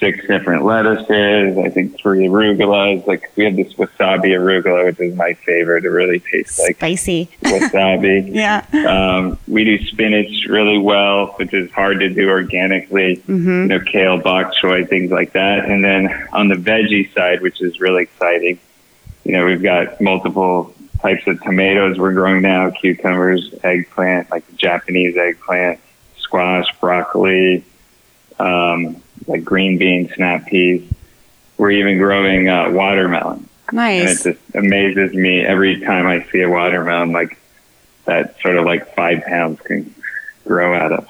six 0.06 0.28
different 0.28 0.64
lettuces. 0.64 1.58
I 1.58 1.70
think 1.70 2.00
three 2.00 2.28
arugulas. 2.28 3.06
Like 3.08 3.32
we 3.36 3.46
have 3.46 3.56
this 3.56 3.74
wasabi 3.74 4.32
arugula, 4.38 4.86
which 4.86 5.00
is 5.00 5.16
my 5.16 5.34
favorite. 5.34 5.86
It 5.86 5.90
really 5.90 6.20
tastes 6.20 6.60
like 6.60 6.76
Spicy. 6.78 7.30
wasabi. 7.42 8.34
Yeah. 8.36 8.66
Um, 8.88 9.40
we 9.48 9.64
do 9.64 9.84
spinach 9.88 10.46
really 10.48 10.78
well, 10.78 11.28
which 11.38 11.54
is 11.54 11.72
hard 11.72 12.00
to 12.02 12.10
do 12.10 12.30
organically. 12.30 13.18
Mm-hmm. 13.18 13.50
You 13.50 13.68
know, 13.68 13.80
kale, 13.80 14.20
bok 14.20 14.54
choy, 14.62 14.88
things 14.88 15.12
like 15.12 15.34
that. 15.34 15.66
And 15.66 15.84
then 15.84 16.28
on 16.34 16.50
the 16.50 16.56
veggie 16.56 17.14
side, 17.14 17.42
which 17.42 17.62
is 17.62 17.80
really 17.80 18.04
exciting, 18.04 18.60
you 19.24 19.32
know, 19.34 19.46
we've 19.46 19.64
got 19.64 20.02
multiple 20.02 20.74
types 21.00 21.26
of 21.28 21.42
tomatoes 21.42 21.98
we're 21.98 22.14
growing 22.14 22.42
now, 22.42 22.70
cucumbers, 22.72 23.54
eggplant, 23.64 24.30
like 24.32 24.46
the 24.48 24.56
Japanese 24.56 25.16
eggplant, 25.18 25.80
squash, 26.18 26.68
broccoli, 26.80 27.64
um, 28.40 29.02
like 29.28 29.44
green 29.44 29.78
beans, 29.78 30.14
snap 30.14 30.48
peas. 30.48 30.90
We're 31.58 31.72
even 31.72 31.98
growing 31.98 32.50
uh, 32.50 32.72
watermelon. 32.72 33.48
And 34.02 34.10
it 34.10 34.34
just 34.36 34.56
amazes 34.56 35.14
me 35.14 35.42
every 35.42 35.82
time 35.82 36.06
I 36.06 36.24
see 36.32 36.42
a 36.42 36.50
watermelon, 36.50 37.12
like 37.12 37.38
that 38.06 38.40
sort 38.42 38.58
of 38.58 38.66
like 38.66 38.94
five 38.96 39.24
pounds 39.24 39.60
can 39.62 39.94
grow 40.46 40.76
out 40.76 40.92
of. 40.92 41.08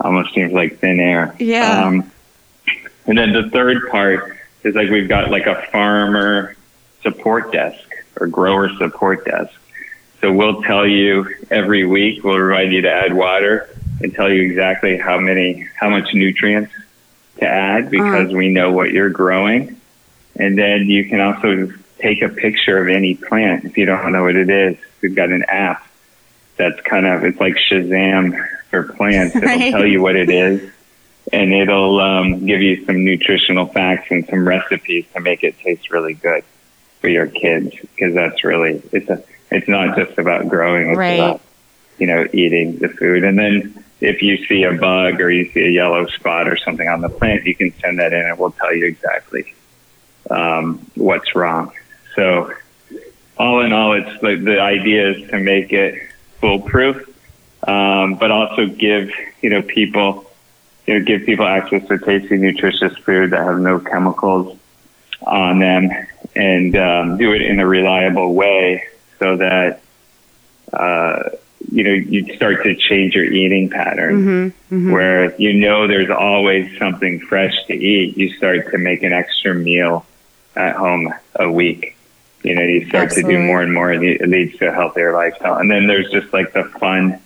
Almost 0.00 0.34
seems 0.34 0.52
like 0.52 0.78
thin 0.78 1.00
air. 1.00 1.34
Yeah. 1.38 1.84
Um, 1.84 2.10
and 3.06 3.16
then 3.16 3.32
the 3.32 3.48
third 3.50 3.88
part 3.90 4.36
is 4.62 4.74
like 4.74 4.90
we've 4.90 5.08
got 5.08 5.30
like 5.30 5.46
a 5.46 5.62
farmer 5.70 6.54
support 7.02 7.52
desk 7.52 7.88
or 8.18 8.26
grower 8.26 8.68
support 8.76 9.24
desk. 9.24 9.52
So 10.20 10.32
we'll 10.32 10.62
tell 10.62 10.86
you 10.86 11.34
every 11.50 11.86
week, 11.86 12.22
we'll 12.22 12.38
remind 12.38 12.72
you 12.72 12.82
to 12.82 12.92
add 12.92 13.14
water 13.14 13.70
and 14.00 14.14
tell 14.14 14.30
you 14.30 14.42
exactly 14.42 14.96
how 14.96 15.18
many, 15.18 15.68
how 15.78 15.90
much 15.90 16.12
nutrients 16.14 16.72
to 17.38 17.46
add 17.46 17.90
because 17.90 18.32
we 18.32 18.48
know 18.48 18.72
what 18.72 18.90
you're 18.90 19.10
growing. 19.10 19.80
And 20.36 20.56
then 20.58 20.86
you 20.88 21.08
can 21.08 21.20
also 21.20 21.72
take 21.98 22.22
a 22.22 22.28
picture 22.28 22.78
of 22.78 22.88
any 22.88 23.14
plant 23.14 23.64
if 23.64 23.76
you 23.76 23.84
don't 23.84 24.12
know 24.12 24.22
what 24.22 24.36
it 24.36 24.48
is. 24.48 24.76
We've 25.02 25.14
got 25.14 25.30
an 25.30 25.44
app 25.44 25.86
that's 26.56 26.80
kind 26.82 27.06
of, 27.06 27.24
it's 27.24 27.38
like 27.40 27.56
Shazam 27.56 28.48
for 28.70 28.84
plants. 28.84 29.36
It'll 29.36 29.48
Right. 29.48 29.70
tell 29.70 29.86
you 29.86 30.00
what 30.00 30.16
it 30.16 30.30
is 30.30 30.70
and 31.32 31.52
it'll 31.52 32.00
um, 32.00 32.46
give 32.46 32.60
you 32.60 32.84
some 32.86 33.04
nutritional 33.04 33.66
facts 33.66 34.08
and 34.10 34.26
some 34.28 34.46
recipes 34.46 35.06
to 35.14 35.20
make 35.20 35.42
it 35.44 35.58
taste 35.58 35.90
really 35.90 36.14
good 36.14 36.42
for 37.00 37.08
your 37.08 37.26
kids 37.26 37.70
because 37.80 38.14
that's 38.14 38.42
really, 38.44 38.82
it's 38.92 39.08
a, 39.08 39.22
it's 39.50 39.68
not 39.68 39.96
just 39.96 40.18
about 40.18 40.48
growing. 40.48 40.88
It's 40.90 40.98
Right. 40.98 41.14
about, 41.20 41.40
you 41.98 42.06
know, 42.06 42.26
eating 42.32 42.78
the 42.78 42.88
food. 42.88 43.24
And 43.24 43.38
then 43.38 43.84
if 44.00 44.22
you 44.22 44.44
see 44.46 44.62
a 44.64 44.72
bug 44.72 45.20
or 45.20 45.30
you 45.30 45.50
see 45.52 45.60
a 45.60 45.70
yellow 45.70 46.06
spot 46.06 46.48
or 46.48 46.56
something 46.56 46.88
on 46.88 47.00
the 47.00 47.08
plant, 47.08 47.44
you 47.44 47.54
can 47.54 47.72
send 47.80 47.98
that 47.98 48.12
in 48.12 48.20
and 48.20 48.38
we'll 48.38 48.52
tell 48.52 48.74
you 48.74 48.86
exactly 48.86 49.54
um, 50.30 50.86
what's 50.94 51.34
wrong. 51.34 51.72
So, 52.14 52.52
all 53.36 53.60
in 53.60 53.72
all, 53.72 53.92
it's 53.92 54.22
like 54.22 54.44
the 54.44 54.60
idea 54.60 55.12
is 55.12 55.30
to 55.30 55.38
make 55.38 55.72
it 55.72 56.10
foolproof, 56.40 57.08
um, 57.66 58.14
but 58.16 58.30
also 58.30 58.66
give 58.66 59.10
you 59.42 59.50
know 59.50 59.62
people 59.62 60.30
you 60.86 60.98
know 60.98 61.04
give 61.04 61.24
people 61.24 61.46
access 61.46 61.86
to 61.88 61.98
tasty, 61.98 62.36
nutritious 62.36 62.96
food 62.98 63.30
that 63.30 63.44
have 63.44 63.60
no 63.60 63.80
chemicals 63.80 64.58
on 65.22 65.58
them, 65.58 65.90
and 66.34 66.76
um, 66.76 67.18
do 67.18 67.32
it 67.32 67.42
in 67.42 67.60
a 67.60 67.66
reliable 67.66 68.34
way 68.34 68.84
so 69.18 69.36
that 69.36 69.80
uh, 70.72 71.30
you 71.70 71.84
know 71.84 71.92
you 71.92 72.34
start 72.36 72.62
to 72.64 72.74
change 72.74 73.14
your 73.14 73.24
eating 73.24 73.70
pattern 73.70 74.52
Mm-hmm. 74.70 74.92
where 74.92 75.34
you 75.40 75.52
know 75.54 75.88
there's 75.88 76.10
always 76.10 76.78
something 76.78 77.18
fresh 77.20 77.54
to 77.66 77.74
eat, 77.74 78.16
you 78.16 78.32
start 78.36 78.70
to 78.70 78.78
make 78.78 79.02
an 79.02 79.12
extra 79.12 79.52
meal 79.52 80.06
at 80.54 80.76
home 80.76 81.12
a 81.34 81.50
week. 81.50 81.96
You 82.44 82.54
know, 82.54 82.62
you 82.62 82.86
start 82.88 83.10
to 83.10 83.22
do 83.22 83.38
more 83.38 83.62
and 83.62 83.74
more, 83.74 83.90
and 83.90 84.02
it 84.04 84.26
leads 84.28 84.56
to 84.58 84.68
a 84.68 84.72
healthier 84.72 85.12
lifestyle. 85.12 85.56
And 85.56 85.70
then 85.70 85.88
there's 85.88 86.08
just 86.10 86.32
like 86.32 86.52
the 86.52 86.64
fun, 86.64 87.20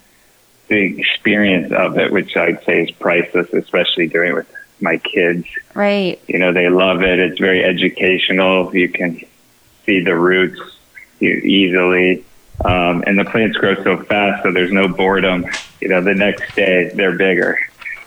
the 0.69 0.99
experience 0.99 1.71
of 1.73 1.99
it, 1.99 2.11
which 2.11 2.37
I'd 2.37 2.65
say 2.65 2.83
is 2.83 2.91
priceless, 2.93 3.53
especially 3.53 4.09
doing 4.09 4.31
it 4.31 4.35
with 4.35 4.51
my 4.81 4.97
kids. 4.97 5.47
Right. 5.75 6.21
You 6.27 6.39
know, 6.39 6.53
they 6.53 6.69
love 6.69 7.03
it. 7.03 7.19
It's 7.19 7.39
very 7.39 7.63
educational. 7.63 8.75
You 8.75 8.89
can 8.89 9.21
see 9.87 10.01
the 10.01 10.17
roots 10.17 10.61
you, 11.21 11.31
easily. 11.31 12.25
Um, 12.65 13.03
and 13.07 13.19
the 13.19 13.25
plants 13.25 13.57
grow 13.57 13.75
so 13.83 14.03
fast, 14.05 14.43
so 14.43 14.53
there's 14.53 14.73
no 14.73 14.89
boredom. 14.89 15.47
You 15.81 15.89
know, 15.89 16.01
the 16.01 16.15
next 16.15 16.55
day 16.55 16.91
they're 16.95 17.17
bigger. 17.17 17.59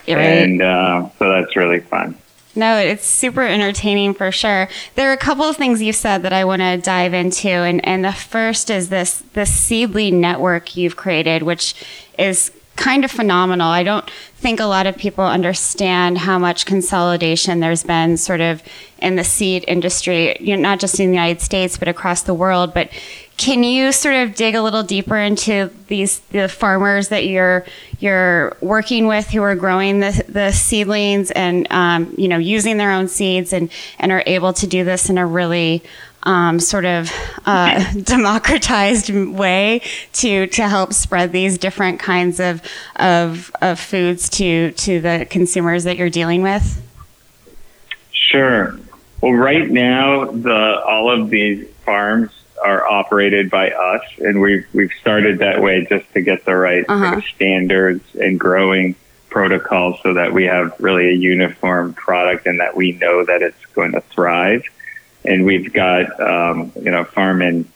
Right. 0.08 0.18
And 0.18 0.62
uh, 0.62 1.10
so 1.20 1.30
that's 1.30 1.56
really 1.56 1.82
fun. 1.82 2.18
No, 2.56 2.76
it's 2.78 3.06
super 3.06 3.44
entertaining 3.44 4.16
for 4.16 4.32
sure. 4.32 4.68
There 4.96 5.12
are 5.12 5.14
a 5.14 5.18
couple 5.18 5.44
of 5.44 5.58
things 5.58 5.80
you 5.80 5.94
said 5.94 6.24
that 6.24 6.34
I 6.34 6.44
want 6.44 6.64
to 6.64 6.78
dive 6.78 7.14
into, 7.14 7.50
and, 7.50 7.86
and 7.86 8.04
the 8.04 8.12
first 8.12 8.72
is 8.72 8.90
this 8.90 9.22
this 9.34 9.54
seedling 9.54 10.20
network 10.20 10.76
you've 10.76 10.96
created, 10.96 11.44
which 11.44 11.76
is 12.18 12.52
kind 12.78 13.04
of 13.04 13.12
phenomenal. 13.12 13.68
I 13.68 13.84
don't 13.84 14.10
think 14.36 14.60
a 14.60 14.66
lot 14.66 14.88
of 14.88 14.96
people 14.96 15.26
understand 15.26 16.20
how 16.20 16.40
much 16.40 16.66
consolidation 16.66 17.60
there's 17.60 17.84
been 17.84 18.18
sort 18.18 18.40
of 18.40 18.64
in 19.00 19.16
the 19.16 19.24
seed 19.24 19.66
industry, 19.68 20.38
you 20.40 20.56
know, 20.56 20.62
not 20.62 20.80
just 20.80 21.00
in 21.00 21.08
the 21.08 21.14
United 21.14 21.42
States 21.42 21.78
but 21.78 21.88
across 21.88 22.22
the 22.22 22.34
world. 22.34 22.74
But 22.74 22.90
can 23.38 23.64
you 23.64 23.92
sort 23.92 24.16
of 24.16 24.36
dig 24.36 24.56
a 24.56 24.62
little 24.62 24.84
deeper 24.84 25.16
into 25.16 25.72
these 25.88 26.20
the 26.32 26.48
farmers 26.48 27.10
that 27.10 27.28
you're 27.28 27.66
you're 28.00 28.58
working 28.62 29.08
with 29.08 29.28
who 29.28 29.42
are 29.42 29.56
growing 29.56 30.00
the, 30.00 30.24
the 30.28 30.52
seedlings 30.52 31.32
and 31.32 31.68
um, 31.72 32.14
you 32.18 32.28
know 32.28 32.38
using 32.38 32.78
their 32.78 32.92
own 32.92 33.08
seeds 33.08 33.54
and 33.54 33.72
and 34.00 34.12
are 34.12 34.24
able 34.26 34.54
to 34.54 34.66
do 34.66 34.84
this 34.84 35.10
in 35.10 35.18
a 35.18 35.26
really 35.26 35.84
um, 36.24 36.60
sort 36.60 36.86
of 36.86 37.12
uh, 37.46 37.94
democratized 38.04 39.10
way 39.10 39.82
to 40.14 40.48
to 40.48 40.68
help 40.68 40.94
spread 40.94 41.32
these 41.32 41.58
different 41.58 42.00
kinds 42.00 42.40
of, 42.40 42.62
of 42.98 43.52
of 43.62 43.80
foods 43.80 44.30
to 44.30 44.72
to 44.72 45.00
the 45.00 45.28
consumers 45.30 45.84
that 45.86 45.98
you're 45.98 46.10
dealing 46.10 46.42
with. 46.42 46.82
Sure. 48.12 48.78
Well, 49.22 49.34
right 49.34 49.70
now, 49.70 50.26
the 50.26 50.82
all 50.86 51.10
of 51.10 51.30
these 51.30 51.68
farms 51.86 52.32
are 52.64 52.86
operated 52.86 53.50
by 53.50 53.70
us, 53.72 54.02
and 54.20 54.42
we've 54.42 54.66
we've 54.74 54.92
started 55.00 55.40
that 55.40 55.62
way 55.62 55.86
just 55.90 56.12
to 56.14 56.22
get 56.22 56.46
the 56.46 56.56
right 56.56 56.86
Uh-huh. 56.88 57.22
standards 57.36 58.04
and 58.16 58.40
growing 58.40 58.96
protocols, 59.30 60.00
so 60.04 60.14
that 60.14 60.34
we 60.34 60.46
have 60.46 60.74
really 60.80 61.10
a 61.10 61.14
uniform 61.14 61.94
product 61.94 62.46
and 62.48 62.60
that 62.60 62.76
we 62.76 62.94
know 62.94 63.24
that 63.26 63.42
it's 63.42 63.66
going 63.76 63.92
to 63.94 64.02
thrive. 64.02 64.64
And 65.28 65.46
we've 65.46 65.72
got 65.74 66.20
um, 66.22 66.72
you 66.82 66.90
know 66.90 67.04
farm 67.04 67.42
in 67.42 67.68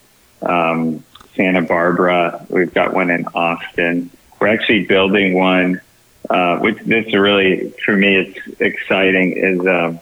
um, 0.42 1.04
Santa 1.36 1.62
Barbara. 1.62 2.46
We've 2.50 2.74
got 2.74 2.94
one 2.94 3.10
in 3.12 3.26
Austin. 3.36 4.10
We're 4.40 4.48
actually 4.48 4.86
building 4.86 5.34
one, 5.34 5.82
uh, 6.30 6.58
which 6.60 6.78
this 6.80 7.14
really 7.14 7.72
for 7.84 7.96
me 7.96 8.16
it's 8.16 8.62
exciting. 8.62 9.34
Is 9.38 9.60
um, 9.68 10.00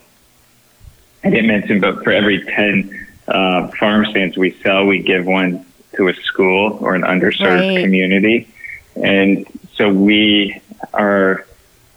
I 1.24 1.30
didn't 1.30 1.48
mention, 1.48 1.80
but 1.80 2.04
for 2.04 2.12
every 2.12 2.42
ten 2.44 3.06
uh, 3.26 3.66
farm 3.78 4.06
stands 4.06 4.36
we 4.36 4.52
sell, 4.62 4.86
we 4.86 5.00
give 5.00 5.26
one 5.26 5.66
to 5.96 6.08
a 6.08 6.14
school 6.14 6.78
or 6.80 6.94
an 6.94 7.02
underserved 7.02 7.74
Right. 7.74 7.82
community, 7.84 8.48
and 8.94 9.44
so 9.74 9.92
we 9.92 10.60
are 10.94 11.44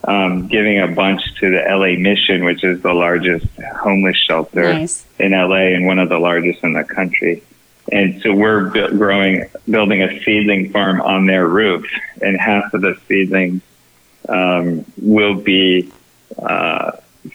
um, 0.06 0.48
giving 0.48 0.80
a 0.80 0.88
bunch 0.88 1.22
to 1.40 1.50
the 1.50 1.62
LA 1.66 1.98
Mission, 1.98 2.44
which 2.44 2.62
is 2.62 2.82
the 2.82 2.92
largest 2.92 3.46
homeless 3.78 4.16
shelter 4.16 4.72
Nice. 4.72 5.04
in 5.18 5.32
LA 5.32 5.72
and 5.74 5.86
one 5.86 5.98
of 5.98 6.08
the 6.08 6.18
largest 6.18 6.62
in 6.62 6.74
the 6.74 6.84
country. 6.84 7.42
And 7.90 8.20
so 8.22 8.32
we're 8.32 8.70
bu- 8.70 8.96
growing, 8.96 9.46
building 9.68 10.02
a 10.02 10.22
seedling 10.24 10.70
farm 10.72 11.00
on 11.00 11.26
their 11.26 11.46
roof, 11.46 11.86
and 12.22 12.38
half 12.38 12.72
of 12.74 12.80
the 12.80 12.98
seedlings 13.08 13.62
um, 14.28 14.84
will 15.00 15.34
be 15.34 15.92
uh, 16.38 16.92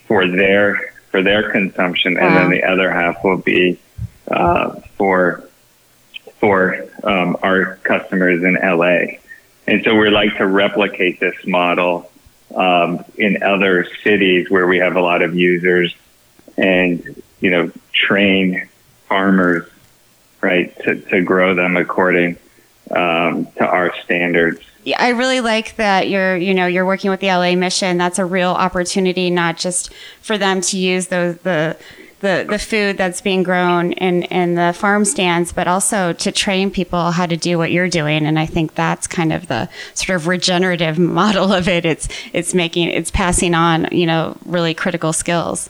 for 0.08 0.28
their 0.28 0.94
for 1.12 1.24
their 1.24 1.52
consumption, 1.52 2.18
and 2.18 2.36
then 2.36 2.50
the 2.52 2.64
other 2.64 2.92
half 2.92 3.24
will 3.24 3.38
be 3.38 3.80
uh, 4.28 4.80
for 4.96 5.44
for 6.40 6.86
um, 7.04 7.38
our 7.42 7.76
customers 7.78 8.44
in 8.44 8.56
LA. 8.56 9.18
And 9.68 9.84
so 9.84 9.96
we 9.96 10.10
like 10.10 10.36
to 10.38 10.48
replicate 10.48 11.20
this 11.20 11.36
model 11.46 12.09
um, 12.56 13.04
in 13.18 13.44
other 13.44 13.88
cities 14.04 14.50
where 14.50 14.68
we 14.68 14.78
have 14.78 14.96
a 14.96 15.02
lot 15.02 15.22
of 15.22 15.36
users, 15.36 15.96
and 16.58 17.22
you 17.40 17.50
know 17.50 17.72
train 17.94 18.68
farmers 19.08 19.68
right 20.42 20.78
to, 20.84 20.96
to 20.96 21.22
grow 21.22 21.54
them 21.54 21.78
according 21.78 22.38
um, 22.92 23.46
to 23.58 23.66
our 23.66 23.94
standards. 24.04 24.62
Yeah, 24.84 25.02
I 25.02 25.10
really 25.10 25.42
like 25.42 25.76
that 25.76 26.08
you're, 26.08 26.38
you 26.38 26.54
know, 26.54 26.66
you're 26.66 26.86
working 26.86 27.12
with 27.12 27.20
the 27.20 27.28
LA 27.28 27.56
Mission. 27.56 27.98
That's 27.98 28.18
a 28.18 28.26
real 28.26 28.52
opportunity, 28.52 29.30
not 29.30 29.58
just 29.58 29.94
for 30.22 30.38
them 30.38 30.62
to 30.62 30.78
use 30.78 31.08
those 31.08 31.38
the 31.40 31.78
the 32.20 32.46
the 32.48 32.60
food 32.60 32.98
that's 32.98 33.22
being 33.22 33.44
grown 33.44 33.94
in 33.94 34.24
in 34.24 34.56
the 34.56 34.74
farm 34.74 35.06
stands, 35.06 35.52
but 35.52 35.68
also 35.68 36.14
to 36.14 36.32
train 36.32 36.70
people 36.70 37.12
how 37.12 37.26
to 37.26 37.38
do 37.38 37.58
what 37.58 37.72
you're 37.72 37.90
doing. 37.90 38.26
And 38.26 38.38
I 38.38 38.46
think 38.46 38.76
that's 38.76 39.08
kind 39.08 39.32
of 39.32 39.48
the 39.48 39.70
sort 39.94 40.16
of 40.16 40.28
regenerative 40.28 41.00
model 41.00 41.54
of 41.54 41.68
it. 41.68 41.86
It's 41.86 42.08
it's 42.34 42.54
making 42.54 42.90
it's 42.90 43.12
passing 43.12 43.54
on, 43.54 43.88
you 43.92 44.06
know, 44.06 44.38
really 44.46 44.74
critical 44.74 45.14
skills. 45.14 45.70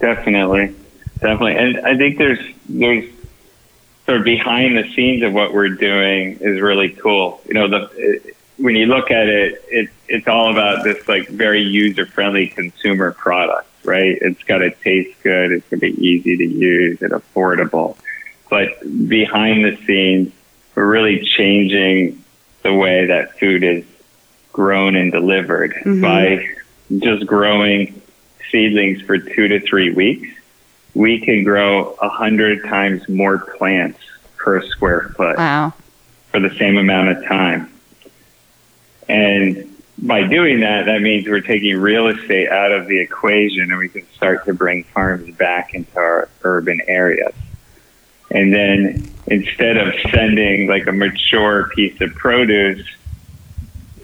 Definitely, 0.00 0.74
definitely, 1.20 1.56
and 1.56 1.78
I 1.86 1.96
think 1.96 2.18
there's 2.18 2.40
there's 2.68 3.10
sort 4.06 4.18
of 4.18 4.24
behind 4.24 4.76
the 4.76 4.90
scenes 4.92 5.22
of 5.22 5.32
what 5.32 5.54
we're 5.54 5.68
doing 5.68 6.38
is 6.40 6.60
really 6.60 6.90
cool. 6.90 7.40
You 7.46 7.54
know, 7.54 7.68
the 7.68 8.34
when 8.56 8.76
you 8.76 8.86
look 8.86 9.10
at 9.10 9.26
it, 9.28 9.64
it 9.68 9.90
it's 10.08 10.28
all 10.28 10.50
about 10.50 10.84
this 10.84 11.06
like 11.08 11.28
very 11.28 11.62
user 11.62 12.06
friendly 12.06 12.48
consumer 12.48 13.12
product, 13.12 13.68
right? 13.84 14.16
It's 14.20 14.42
got 14.44 14.58
to 14.58 14.70
taste 14.70 15.20
good, 15.22 15.52
it's 15.52 15.68
going 15.68 15.80
to 15.80 15.92
be 15.96 16.06
easy 16.06 16.36
to 16.36 16.44
use, 16.46 17.02
and 17.02 17.12
affordable. 17.12 17.96
But 18.50 18.68
behind 19.08 19.64
the 19.64 19.76
scenes, 19.86 20.32
we're 20.74 20.86
really 20.86 21.24
changing 21.24 22.22
the 22.62 22.72
way 22.74 23.06
that 23.06 23.38
food 23.38 23.64
is 23.64 23.84
grown 24.52 24.94
and 24.94 25.10
delivered 25.10 25.74
Mhm. 25.84 26.00
by 26.00 26.48
just 26.98 27.26
growing 27.26 28.00
seedlings 28.52 29.00
for 29.02 29.18
two 29.18 29.48
to 29.48 29.58
three 29.60 29.90
weeks, 29.90 30.28
we 30.94 31.18
can 31.20 31.42
grow 31.42 31.96
a 32.00 32.08
hundred 32.08 32.62
times 32.64 33.08
more 33.08 33.38
plants 33.38 33.98
per 34.36 34.62
square 34.62 35.10
foot 35.16 35.36
Wow. 35.38 35.72
for 36.30 36.38
the 36.38 36.50
same 36.56 36.76
amount 36.76 37.08
of 37.08 37.24
time. 37.24 37.68
And 39.08 39.74
by 39.98 40.26
doing 40.26 40.60
that, 40.60 40.86
that 40.86 41.00
means 41.00 41.26
we're 41.26 41.40
taking 41.40 41.78
real 41.78 42.08
estate 42.08 42.48
out 42.48 42.72
of 42.72 42.86
the 42.86 43.00
equation 43.00 43.70
and 43.70 43.78
we 43.78 43.88
can 43.88 44.06
start 44.16 44.44
to 44.46 44.54
bring 44.54 44.84
farms 44.84 45.34
back 45.36 45.74
into 45.74 45.96
our 45.96 46.28
urban 46.42 46.80
areas. 46.88 47.34
And 48.30 48.52
then 48.52 49.08
instead 49.26 49.76
of 49.76 49.94
sending 50.10 50.68
like 50.68 50.86
a 50.86 50.92
mature 50.92 51.70
piece 51.74 52.00
of 52.00 52.14
produce 52.14 52.84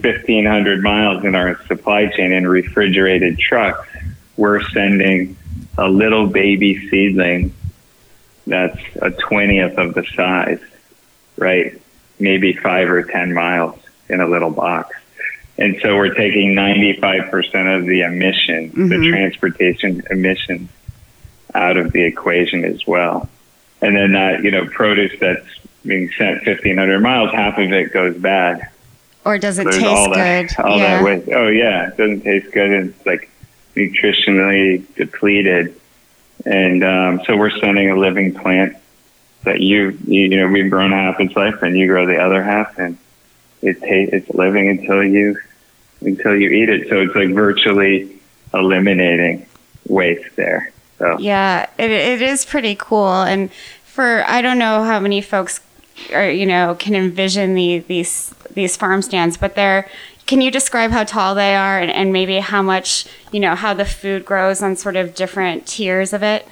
1500 0.00 0.82
miles 0.82 1.24
in 1.24 1.34
our 1.34 1.60
supply 1.66 2.06
chain 2.06 2.32
in 2.32 2.46
refrigerated 2.46 3.38
trucks, 3.38 3.88
we're 4.36 4.62
sending 4.70 5.36
a 5.76 5.88
little 5.88 6.26
baby 6.26 6.88
seedling 6.88 7.54
that's 8.46 8.78
a 8.96 9.10
20th 9.10 9.76
of 9.76 9.94
the 9.94 10.04
size, 10.14 10.60
right? 11.36 11.80
Maybe 12.18 12.52
five 12.52 12.88
or 12.88 13.02
10 13.02 13.34
miles 13.34 13.78
in 14.10 14.20
a 14.20 14.26
little 14.28 14.50
box. 14.50 14.96
And 15.58 15.78
so 15.82 15.96
we're 15.96 16.14
taking 16.14 16.54
95% 16.54 17.78
of 17.78 17.86
the 17.86 18.02
emission, 18.02 18.70
the 18.88 18.96
Mhm. 18.96 19.10
transportation 19.10 20.02
emissions 20.10 20.70
out 21.54 21.76
of 21.76 21.92
the 21.92 22.02
equation 22.04 22.64
as 22.64 22.86
well. 22.86 23.28
And 23.82 23.96
then 23.96 24.12
that, 24.12 24.42
you 24.42 24.50
know, 24.50 24.66
produce 24.66 25.12
that's 25.20 25.46
being 25.84 26.10
sent 26.16 26.44
1500 26.44 27.00
miles, 27.00 27.30
half 27.32 27.58
of 27.58 27.72
it 27.72 27.92
goes 27.92 28.16
bad. 28.16 28.68
Or 29.24 29.36
does 29.38 29.58
it 29.58 29.64
There's 29.64 29.76
taste 29.78 29.86
all 29.86 30.06
good? 30.08 30.16
that, 30.48 30.60
all 30.60 30.78
yeah. 30.78 30.96
that 30.96 31.04
waste. 31.04 31.28
Oh 31.34 31.48
yeah, 31.48 31.88
it 31.88 31.96
doesn't 31.96 32.22
taste 32.22 32.52
good. 32.52 32.70
And 32.72 32.88
it's 32.94 33.06
like 33.06 33.28
nutritionally 33.76 34.82
depleted. 34.96 35.74
And 36.46 36.82
um, 36.84 37.20
so 37.26 37.36
we're 37.36 37.50
sending 37.50 37.90
a 37.90 37.96
living 37.96 38.32
plant 38.32 38.76
that 39.44 39.60
you, 39.60 39.96
you, 40.06 40.22
you 40.22 40.36
know, 40.38 40.48
we've 40.48 40.70
grown 40.70 40.92
half 40.92 41.20
its 41.20 41.34
life, 41.36 41.62
and 41.62 41.76
you 41.76 41.86
grow 41.86 42.06
the 42.06 42.16
other 42.18 42.42
half, 42.42 42.78
and 42.78 42.96
it 43.62 43.80
ta- 43.80 44.16
it's 44.16 44.28
living 44.30 44.68
until 44.68 45.04
you 45.04 45.38
until 46.00 46.34
you 46.34 46.50
eat 46.50 46.68
it. 46.68 46.88
So 46.88 47.00
it's 47.00 47.14
like 47.14 47.30
virtually 47.30 48.18
eliminating 48.54 49.46
waste 49.86 50.36
there. 50.36 50.72
So 50.98 51.18
Yeah, 51.18 51.68
it, 51.78 51.90
it 51.90 52.22
is 52.22 52.44
pretty 52.44 52.74
cool. 52.78 53.22
And 53.22 53.52
for 53.84 54.24
I 54.26 54.42
don't 54.42 54.58
know 54.58 54.84
how 54.84 55.00
many 55.00 55.20
folks 55.20 55.60
are 56.12 56.30
you 56.30 56.46
know 56.46 56.76
can 56.78 56.94
envision 56.94 57.54
the, 57.54 57.78
these 57.80 58.34
these 58.54 58.76
farm 58.76 59.02
stands, 59.02 59.36
but 59.36 59.54
they're. 59.54 59.88
Can 60.26 60.40
you 60.40 60.52
describe 60.52 60.92
how 60.92 61.02
tall 61.02 61.34
they 61.34 61.56
are 61.56 61.80
and, 61.80 61.90
and 61.90 62.12
maybe 62.12 62.38
how 62.38 62.62
much 62.62 63.04
you 63.32 63.40
know 63.40 63.56
how 63.56 63.74
the 63.74 63.84
food 63.84 64.24
grows 64.24 64.62
on 64.62 64.76
sort 64.76 64.94
of 64.94 65.16
different 65.16 65.66
tiers 65.66 66.12
of 66.12 66.22
it? 66.22 66.46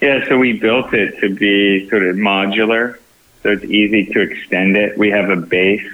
Yeah, 0.00 0.26
so 0.26 0.38
we 0.38 0.54
built 0.54 0.94
it 0.94 1.20
to 1.20 1.34
be 1.34 1.86
sort 1.90 2.02
of 2.02 2.16
modular, 2.16 2.98
so 3.42 3.50
it's 3.50 3.64
easy 3.64 4.06
to 4.12 4.20
extend 4.20 4.76
it. 4.76 4.96
We 4.98 5.10
have 5.10 5.30
a 5.30 5.36
base. 5.36 5.86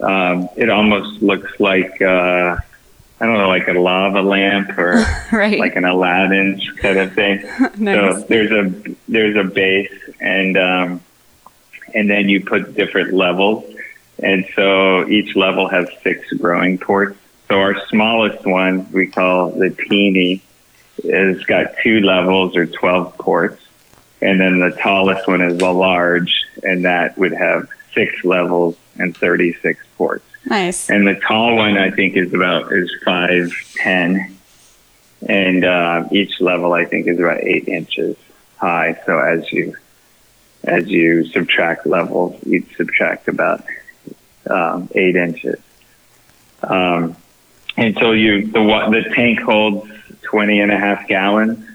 Um, 0.00 0.48
it 0.56 0.68
almost 0.70 1.22
looks 1.22 1.58
like 1.60 2.00
uh, 2.02 2.56
I 3.20 3.26
don't 3.26 3.38
know, 3.38 3.48
like 3.48 3.68
a 3.68 3.72
lava 3.72 4.22
lamp 4.22 4.76
or 4.78 5.04
Right. 5.32 5.58
like 5.58 5.76
an 5.76 5.84
Aladdin's 5.84 6.68
kind 6.72 6.98
of 6.98 7.12
thing. 7.14 7.44
Nice. 7.78 8.16
So 8.20 8.26
there's 8.28 8.50
a 8.50 8.94
there's 9.08 9.36
a 9.36 9.44
base, 9.48 9.92
and 10.20 10.56
um, 10.58 11.00
and 11.94 12.10
then 12.10 12.28
you 12.28 12.44
put 12.44 12.74
different 12.74 13.14
levels, 13.14 13.64
and 14.22 14.44
so 14.56 15.06
each 15.08 15.36
level 15.36 15.68
has 15.68 15.88
six 16.02 16.30
growing 16.34 16.78
ports. 16.78 17.16
So 17.48 17.58
our 17.60 17.86
smallest 17.88 18.44
one 18.46 18.90
we 18.92 19.06
call 19.06 19.50
the 19.50 19.70
teeny 19.70 20.42
It's 20.98 21.44
got 21.44 21.74
two 21.82 22.00
levels 22.00 22.56
or 22.56 22.66
12 22.66 23.18
ports. 23.18 23.60
And 24.24 24.40
then 24.40 24.58
the 24.58 24.70
tallest 24.70 25.28
one 25.28 25.42
is 25.42 25.58
the 25.58 25.70
large, 25.70 26.46
and 26.62 26.86
that 26.86 27.18
would 27.18 27.32
have 27.32 27.68
six 27.92 28.24
levels 28.24 28.74
and 28.98 29.14
36 29.14 29.84
ports. 29.98 30.24
Nice. 30.46 30.88
And 30.88 31.06
the 31.06 31.14
tall 31.14 31.56
one, 31.56 31.76
I 31.76 31.90
think, 31.90 32.16
is 32.16 32.32
about 32.32 32.72
is 32.72 32.90
5'10. 33.06 34.32
And 35.28 35.64
uh, 35.64 36.08
each 36.10 36.40
level, 36.40 36.72
I 36.72 36.86
think, 36.86 37.06
is 37.06 37.18
about 37.18 37.44
eight 37.44 37.68
inches 37.68 38.16
high. 38.56 38.98
So 39.04 39.18
as 39.18 39.52
you 39.52 39.76
as 40.64 40.88
you 40.88 41.26
subtract 41.26 41.86
levels, 41.86 42.42
you 42.46 42.64
subtract 42.78 43.28
about 43.28 43.62
um, 44.48 44.88
eight 44.94 45.16
inches. 45.16 45.60
Um, 46.62 47.14
and 47.76 47.94
so 47.98 48.12
you 48.12 48.46
the 48.46 48.60
the 48.90 49.14
tank 49.14 49.40
holds 49.40 49.86
20 50.22 50.60
and 50.60 50.72
a 50.72 50.78
half 50.78 51.06
gallons. 51.08 51.73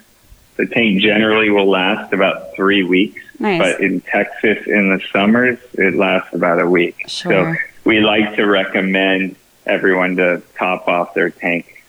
The 0.60 0.66
tank 0.66 1.02
generally 1.02 1.50
will 1.50 1.70
last 1.70 2.12
about 2.12 2.54
three 2.54 2.84
weeks, 2.84 3.22
Nice. 3.40 3.60
but 3.62 3.82
in 3.82 4.02
Texas 4.02 4.68
in 4.68 4.90
the 4.90 5.02
summers, 5.14 5.58
it 5.76 5.96
lasts 5.96 6.34
about 6.34 6.60
a 6.60 6.68
week. 6.68 7.06
Sure. 7.08 7.56
So 7.56 7.62
we 7.86 8.02
like 8.02 8.36
to 8.36 8.44
recommend 8.44 9.38
everyone 9.66 10.18
to 10.18 10.42
top 10.58 10.90
off 10.90 11.14
their 11.14 11.30
tank 11.30 11.86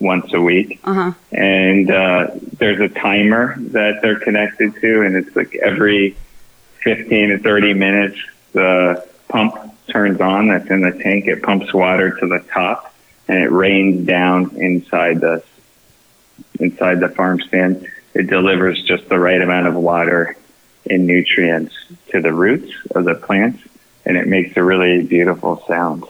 once 0.00 0.34
a 0.34 0.40
week. 0.42 0.80
Uh-huh. 0.84 1.12
And 1.32 1.90
uh, 1.90 2.32
there's 2.58 2.78
a 2.78 2.90
timer 2.90 3.56
that 3.58 4.02
they're 4.02 4.20
connected 4.20 4.74
to, 4.82 5.00
and 5.00 5.16
it's 5.16 5.34
like 5.34 5.54
every 5.54 6.14
15 6.82 7.30
to 7.30 7.38
30 7.38 7.72
minutes, 7.72 8.18
the 8.52 9.08
pump 9.28 9.56
turns 9.88 10.20
on 10.20 10.48
that's 10.48 10.68
in 10.68 10.82
the 10.82 10.92
tank. 10.92 11.26
It 11.26 11.42
pumps 11.42 11.72
water 11.72 12.10
to 12.20 12.26
the 12.26 12.44
top, 12.52 12.94
and 13.28 13.38
it 13.38 13.50
rains 13.50 14.06
down 14.06 14.54
inside 14.56 15.22
the 15.22 15.42
inside 16.60 17.00
the 17.00 17.08
farm 17.08 17.40
stand. 17.40 17.88
It 18.14 18.28
delivers 18.28 18.82
just 18.82 19.08
the 19.08 19.18
right 19.18 19.40
amount 19.40 19.66
of 19.66 19.74
water 19.74 20.36
and 20.88 21.06
nutrients 21.06 21.74
to 22.10 22.20
the 22.20 22.32
roots 22.32 22.72
of 22.94 23.04
the 23.04 23.14
plants, 23.14 23.62
and 24.04 24.16
it 24.16 24.28
makes 24.28 24.56
a 24.56 24.62
really 24.62 25.02
beautiful 25.02 25.62
sound. 25.66 26.04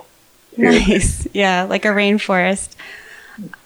Nice, 0.57 1.27
yeah, 1.33 1.65
like 1.65 1.85
a 1.85 1.89
rainforest. 1.89 2.77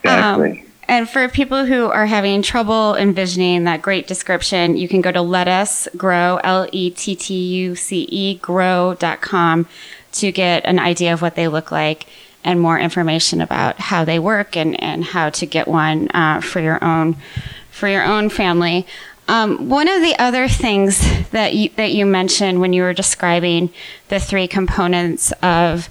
Exactly. 0.03 0.61
Um, 0.61 0.69
and 0.91 1.09
for 1.09 1.29
people 1.29 1.67
who 1.67 1.87
are 1.91 2.07
having 2.07 2.41
trouble 2.41 2.95
envisioning 2.95 3.65
that 3.65 3.83
great 3.83 4.07
description, 4.07 4.79
you 4.79 4.89
can 4.89 5.03
go 5.03 5.13
to 5.13 5.21
Lettuce 5.21 5.87
Grow, 5.97 6.41
L 6.43 6.67
E 6.73 6.91
T 6.91 7.15
T 7.15 7.35
U 7.35 7.77
C 7.77 8.09
E, 8.11 8.37
grow.com 8.37 9.67
to 10.13 10.33
get 10.33 10.65
an 10.65 10.79
idea 10.79 11.13
of 11.13 11.21
what 11.21 11.35
they 11.35 11.47
look 11.47 11.71
like 11.71 12.07
and 12.43 12.59
more 12.59 12.79
information 12.79 13.43
about 13.43 13.79
how 13.79 14.05
they 14.05 14.19
work 14.19 14.57
and, 14.57 14.83
and 14.83 15.05
how 15.05 15.29
to 15.29 15.45
get 15.45 15.69
one 15.69 16.09
uh, 16.13 16.41
for 16.41 16.61
your 16.61 16.83
own 16.83 17.17
for 17.79 17.89
your 17.89 18.05
own 18.05 18.29
family. 18.29 18.87
Um, 19.29 19.69
one 19.69 19.89
of 19.89 20.01
the 20.01 20.19
other 20.19 20.49
things 20.49 21.01
that 21.31 21.55
you, 21.55 21.69
that 21.77 21.93
you 21.93 22.07
mentioned 22.07 22.61
when 22.61 22.73
you 22.73 22.83
were 22.83 22.95
describing 22.95 23.71
the 24.09 24.19
three 24.19 24.49
components 24.49 25.33
of 25.43 25.89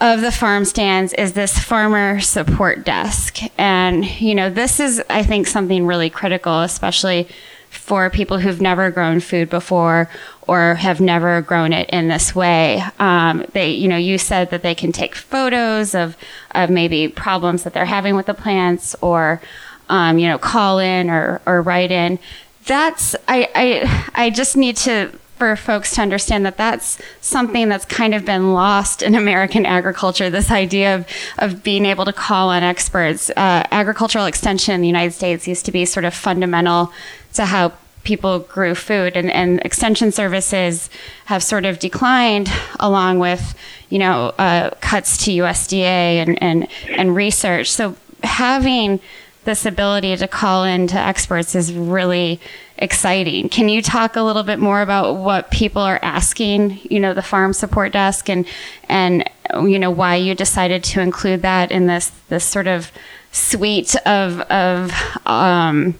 of 0.00 0.22
the 0.22 0.32
farm 0.32 0.64
stands 0.64 1.12
is 1.12 1.34
this 1.34 1.58
farmer 1.58 2.20
support 2.20 2.86
desk. 2.86 3.38
And, 3.58 4.04
you 4.18 4.34
know, 4.34 4.48
this 4.48 4.80
is, 4.80 5.02
I 5.10 5.22
think, 5.22 5.46
something 5.46 5.86
really 5.86 6.08
critical, 6.08 6.60
especially 6.62 7.28
for 7.68 8.08
people 8.08 8.38
who've 8.38 8.62
never 8.62 8.90
grown 8.90 9.20
food 9.20 9.50
before 9.50 10.08
or 10.48 10.76
have 10.76 11.02
never 11.02 11.42
grown 11.42 11.74
it 11.74 11.88
in 11.90 12.08
this 12.08 12.34
way. 12.34 12.82
Um, 12.98 13.44
they, 13.52 13.72
you 13.72 13.88
know, 13.88 13.98
you 13.98 14.16
said 14.16 14.48
that 14.50 14.62
they 14.62 14.74
can 14.74 14.90
take 14.90 15.14
photos 15.14 15.94
of, 15.94 16.16
of 16.52 16.70
maybe 16.70 17.06
problems 17.06 17.64
that 17.64 17.74
they're 17.74 17.84
having 17.84 18.16
with 18.16 18.24
the 18.24 18.34
plants 18.34 18.96
or, 19.02 19.42
um, 19.90 20.18
you 20.18 20.28
know, 20.28 20.38
call 20.38 20.78
in 20.78 21.10
or, 21.10 21.40
or 21.44 21.60
write 21.60 21.90
in. 21.90 22.18
That's, 22.66 23.14
I, 23.28 23.48
I, 23.54 24.24
I 24.26 24.30
just 24.30 24.56
need 24.56 24.76
to 24.78 25.12
for 25.40 25.56
folks 25.56 25.94
to 25.94 26.02
understand 26.02 26.44
that 26.44 26.58
that's 26.58 27.00
something 27.22 27.70
that's 27.70 27.86
kind 27.86 28.14
of 28.14 28.26
been 28.26 28.52
lost 28.52 29.02
in 29.02 29.14
American 29.14 29.64
agriculture. 29.64 30.28
This 30.28 30.50
idea 30.50 30.94
of, 30.94 31.06
of 31.38 31.62
being 31.62 31.86
able 31.86 32.04
to 32.04 32.12
call 32.12 32.50
on 32.50 32.62
experts. 32.62 33.30
Uh, 33.30 33.66
agricultural 33.70 34.26
extension 34.26 34.74
in 34.74 34.82
the 34.82 34.86
United 34.86 35.12
States 35.12 35.48
used 35.48 35.64
to 35.64 35.72
be 35.72 35.86
sort 35.86 36.04
of 36.04 36.12
fundamental 36.12 36.92
to 37.32 37.46
how 37.46 37.72
people 38.04 38.40
grew 38.40 38.74
food, 38.74 39.16
and, 39.16 39.30
and 39.30 39.60
extension 39.64 40.12
services 40.12 40.90
have 41.24 41.42
sort 41.42 41.64
of 41.64 41.78
declined 41.78 42.52
along 42.78 43.18
with, 43.18 43.54
you 43.88 43.98
know, 43.98 44.34
uh, 44.38 44.68
cuts 44.82 45.24
to 45.24 45.30
USDA 45.30 46.20
and, 46.20 46.42
and, 46.42 46.68
and 46.90 47.16
research. 47.16 47.70
So 47.70 47.96
having 48.22 49.00
this 49.44 49.64
ability 49.64 50.16
to 50.16 50.28
call 50.28 50.64
in 50.64 50.86
to 50.88 50.98
experts 50.98 51.54
is 51.54 51.72
really 51.72 52.40
exciting. 52.78 53.48
Can 53.48 53.68
you 53.68 53.82
talk 53.82 54.16
a 54.16 54.22
little 54.22 54.42
bit 54.42 54.58
more 54.58 54.82
about 54.82 55.16
what 55.16 55.50
people 55.50 55.82
are 55.82 55.98
asking, 56.02 56.78
you 56.82 57.00
know, 57.00 57.14
the 57.14 57.22
farm 57.22 57.52
support 57.52 57.92
desk 57.92 58.28
and 58.28 58.46
and 58.88 59.28
you 59.62 59.78
know 59.78 59.90
why 59.90 60.16
you 60.16 60.34
decided 60.34 60.84
to 60.84 61.00
include 61.00 61.42
that 61.42 61.70
in 61.70 61.86
this 61.86 62.10
this 62.28 62.44
sort 62.44 62.66
of 62.66 62.92
suite 63.32 63.94
of 64.06 64.40
of 64.42 64.92
um, 65.26 65.98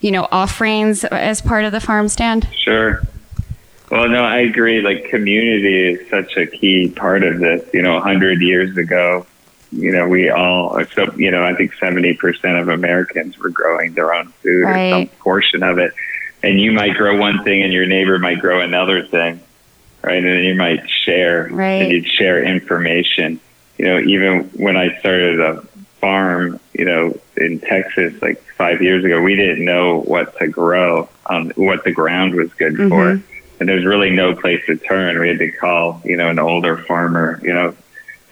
you 0.00 0.10
know 0.10 0.26
offerings 0.30 1.04
as 1.04 1.40
part 1.40 1.64
of 1.64 1.72
the 1.72 1.80
farm 1.80 2.08
stand? 2.08 2.48
Sure. 2.54 3.02
Well, 3.90 4.08
no, 4.08 4.22
I 4.22 4.38
agree. 4.38 4.80
Like 4.80 5.06
community 5.06 5.94
is 5.94 6.08
such 6.08 6.36
a 6.36 6.46
key 6.46 6.90
part 6.90 7.24
of 7.24 7.40
this. 7.40 7.68
You 7.74 7.82
know, 7.82 8.00
hundred 8.00 8.40
years 8.40 8.76
ago, 8.76 9.26
you 9.72 9.92
know, 9.92 10.08
we 10.08 10.30
all, 10.30 10.78
except, 10.78 11.16
you 11.16 11.30
know, 11.30 11.44
I 11.44 11.54
think 11.54 11.74
70% 11.74 12.60
of 12.60 12.68
Americans 12.68 13.38
were 13.38 13.50
growing 13.50 13.94
their 13.94 14.12
own 14.12 14.28
food 14.42 14.62
right. 14.62 14.76
or 14.76 14.90
some 14.90 15.06
portion 15.18 15.62
of 15.62 15.78
it. 15.78 15.94
And 16.42 16.60
you 16.60 16.72
might 16.72 16.94
grow 16.94 17.16
one 17.16 17.44
thing 17.44 17.62
and 17.62 17.72
your 17.72 17.86
neighbor 17.86 18.18
might 18.18 18.40
grow 18.40 18.60
another 18.60 19.06
thing, 19.06 19.40
right? 20.02 20.16
And 20.16 20.26
then 20.26 20.44
you 20.44 20.54
might 20.54 20.88
share 20.88 21.48
right. 21.50 21.82
and 21.82 21.92
you'd 21.92 22.08
share 22.08 22.42
information. 22.42 23.40
You 23.78 23.84
know, 23.86 24.00
even 24.00 24.44
when 24.54 24.76
I 24.76 24.98
started 24.98 25.40
a 25.40 25.62
farm, 26.00 26.58
you 26.72 26.84
know, 26.84 27.18
in 27.36 27.60
Texas 27.60 28.20
like 28.20 28.42
five 28.56 28.82
years 28.82 29.04
ago, 29.04 29.20
we 29.20 29.36
didn't 29.36 29.64
know 29.64 30.00
what 30.00 30.36
to 30.38 30.48
grow, 30.48 31.08
um, 31.26 31.52
what 31.54 31.84
the 31.84 31.92
ground 31.92 32.34
was 32.34 32.52
good 32.54 32.74
mm-hmm. 32.74 32.88
for. 32.88 33.22
And 33.60 33.68
there's 33.68 33.84
really 33.84 34.10
no 34.10 34.34
place 34.34 34.64
to 34.66 34.76
turn. 34.76 35.20
We 35.20 35.28
had 35.28 35.38
to 35.38 35.52
call, 35.52 36.00
you 36.04 36.16
know, 36.16 36.28
an 36.30 36.38
older 36.38 36.78
farmer, 36.78 37.38
you 37.42 37.52
know, 37.52 37.76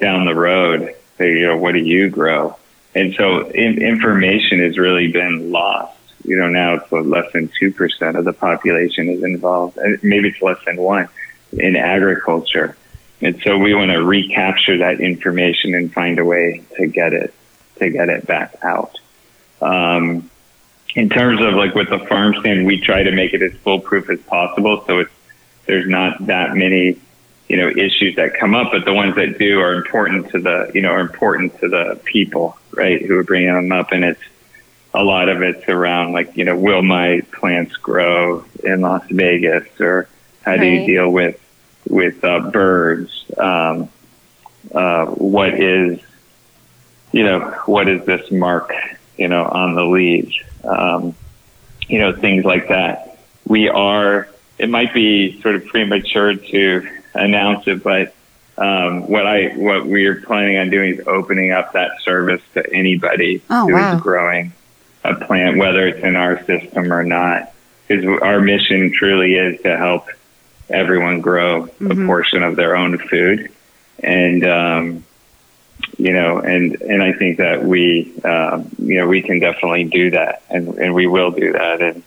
down 0.01 0.25
the 0.25 0.35
road 0.35 0.95
you 1.27 1.47
know, 1.47 1.57
what 1.57 1.73
do 1.73 1.81
you 1.81 2.11
grow? 2.11 2.57
And 2.95 3.15
so 3.15 3.49
in, 3.49 3.83
information 3.83 4.61
has 4.61 4.79
really 4.79 5.13
been 5.13 5.51
lost. 5.51 5.97
You 6.25 6.37
know, 6.37 6.49
now 6.49 6.75
it's 6.75 6.91
less 6.93 7.33
than 7.33 7.49
2% 7.49 8.19
of 8.19 8.25
the 8.25 8.33
population 8.33 9.09
is 9.09 9.23
involved. 9.23 9.79
Maybe 10.03 10.29
it's 10.29 10.43
less 10.43 10.59
than 10.67 10.77
one 10.77 11.09
in 11.53 11.77
agriculture. 11.77 12.77
And 13.21 13.41
so 13.43 13.57
we 13.59 13.75
want 13.75 13.91
to 13.91 14.05
recapture 14.05 14.79
that 14.79 15.01
information 15.01 15.75
and 15.75 15.93
find 15.93 16.19
a 16.19 16.25
way 16.25 16.63
to 16.77 16.87
get 16.87 17.13
it, 17.13 17.35
to 17.79 17.91
get 17.91 18.09
it 18.09 18.27
back 18.27 18.57
out. 18.63 18.99
Um, 19.61 20.31
in 20.95 21.09
terms 21.09 21.41
of 21.41 21.55
like 21.55 21.75
with 21.75 21.91
the 21.91 21.99
farm 21.99 22.35
stand, 22.41 22.67
we 22.67 22.81
try 22.81 23.03
to 23.03 23.13
make 23.13 23.33
it 23.35 23.43
as 23.43 23.53
foolproof 23.61 24.11
as 24.11 24.21
possible. 24.21 24.85
So 24.87 25.01
it's, 25.01 25.11
there's 25.67 25.89
not 25.89 26.27
that 26.27 26.55
many 26.55 26.99
you 27.49 27.57
know 27.57 27.69
issues 27.69 28.17
that 28.17 28.35
come 28.35 28.55
up, 28.55 28.73
but 28.73 28.85
the 28.85 28.93
ones 28.93 29.15
that 29.17 29.39
do 29.39 29.61
are 29.61 29.75
important 29.75 30.31
to 30.31 30.39
the 30.39 30.71
you 30.75 30.83
know 30.83 30.91
are 30.91 31.01
important 31.01 31.59
to 31.61 31.69
the 31.69 32.01
people, 32.05 32.59
right? 32.73 33.01
Who 33.01 33.17
are 33.17 33.25
bringing 33.25 33.55
them 33.55 33.73
up, 33.73 33.93
and 33.93 34.05
it's 34.05 34.23
a 34.93 35.03
lot 35.03 35.29
of 35.29 35.43
it's 35.43 35.67
around 35.69 36.13
like 36.13 36.37
you 36.37 36.45
know 36.45 36.57
will 36.57 36.83
my 36.83 37.23
plants 37.33 37.77
grow 37.77 38.45
in 38.63 38.83
Las 38.83 39.05
Vegas, 39.11 39.67
or 39.81 40.09
how 40.43 40.57
do 40.57 40.61
right. 40.61 40.81
you 40.81 40.87
deal 40.87 41.11
with 41.11 41.41
with 41.89 42.23
uh, 42.23 42.51
birds? 42.51 43.25
Um, 43.37 43.89
uh, 44.73 45.07
what 45.07 45.55
is 45.55 46.01
you 47.13 47.25
know 47.25 47.51
what 47.65 47.89
is 47.89 48.05
this 48.05 48.31
mark 48.31 48.73
you 49.17 49.29
know 49.29 49.45
on 49.45 49.75
the 49.75 49.85
leaves? 49.85 50.37
Um, 50.65 51.15
you 51.87 51.99
know 51.99 52.15
things 52.15 52.45
like 52.45 52.69
that. 52.69 53.19
We 53.47 53.69
are. 53.71 54.29
It 54.59 54.69
might 54.69 54.93
be 54.93 55.41
sort 55.41 55.55
of 55.55 55.67
premature 55.67 56.35
to 56.35 56.98
announce 57.15 57.67
it, 57.67 57.83
but 57.83 58.15
um, 58.59 59.09
what 59.09 59.27
I 59.27 59.51
what 59.51 59.87
we're 59.87 60.21
planning 60.21 60.59
on 60.59 60.71
doing 60.71 60.95
is 60.95 61.07
opening 61.07 61.53
up 61.53 61.73
that 61.75 62.03
service 62.03 62.43
to 62.55 62.75
anybody 62.75 63.41
oh, 63.51 63.67
who 63.67 63.75
wow. 63.75 63.97
is 63.97 64.03
growing 64.03 64.53
a 65.05 65.15
plant, 65.15 65.59
whether 65.59 65.87
it's 65.87 66.05
in 66.05 66.17
our 66.17 66.43
system 66.45 66.93
or 66.93 67.05
not. 67.05 67.53
Because 67.87 68.21
our 68.21 68.41
mission 68.41 68.93
truly 68.93 69.35
is 69.35 69.63
to 69.63 69.77
help 69.77 70.09
everyone 70.69 71.21
grow 71.21 71.63
mm-hmm. 71.63 71.91
a 71.91 72.07
portion 72.07 72.43
of 72.43 72.57
their 72.57 72.77
own 72.77 72.99
food, 72.99 73.51
and 74.01 74.45
um, 74.45 75.05
you 75.97 76.13
know, 76.13 76.39
and 76.39 76.83
and 76.83 77.03
I 77.03 77.13
think 77.13 77.39
that 77.39 77.65
we 77.65 78.13
um, 78.25 78.71
you 78.79 78.97
know 78.97 79.07
we 79.07 79.23
can 79.23 79.39
definitely 79.39 79.85
do 79.85 80.11
that, 80.11 80.43
and 80.51 80.69
and 80.79 80.95
we 80.95 81.07
will 81.07 81.31
do 81.31 81.53
that, 81.53 81.81
and 81.81 82.03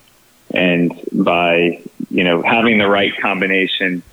and 0.54 1.02
by 1.14 1.82
you 2.10 2.24
know 2.26 2.42
having 2.42 2.78
the 2.78 2.90
right 2.90 3.18
combination 3.18 4.04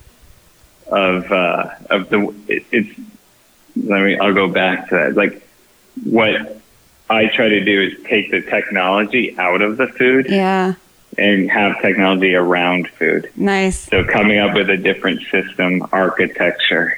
of 0.91 1.31
uh, 1.31 1.69
of 1.89 2.09
the 2.09 2.33
it, 2.47 2.65
it's 2.71 2.99
let 3.75 4.01
me 4.03 4.17
I'll 4.17 4.33
go 4.33 4.47
back 4.47 4.89
to 4.89 4.95
that. 4.95 5.15
Like 5.15 5.47
what 6.03 6.61
I 7.09 7.27
try 7.27 7.49
to 7.49 7.63
do 7.63 7.81
is 7.81 8.03
take 8.05 8.31
the 8.31 8.41
technology 8.41 9.37
out 9.37 9.61
of 9.61 9.77
the 9.77 9.87
food. 9.87 10.27
Yeah. 10.29 10.75
And 11.17 11.49
have 11.51 11.81
technology 11.81 12.33
around 12.35 12.87
food. 12.87 13.29
Nice. 13.35 13.89
So 13.89 14.05
coming 14.05 14.37
up 14.39 14.53
with 14.53 14.69
a 14.69 14.77
different 14.77 15.21
system 15.23 15.85
architecture, 15.91 16.97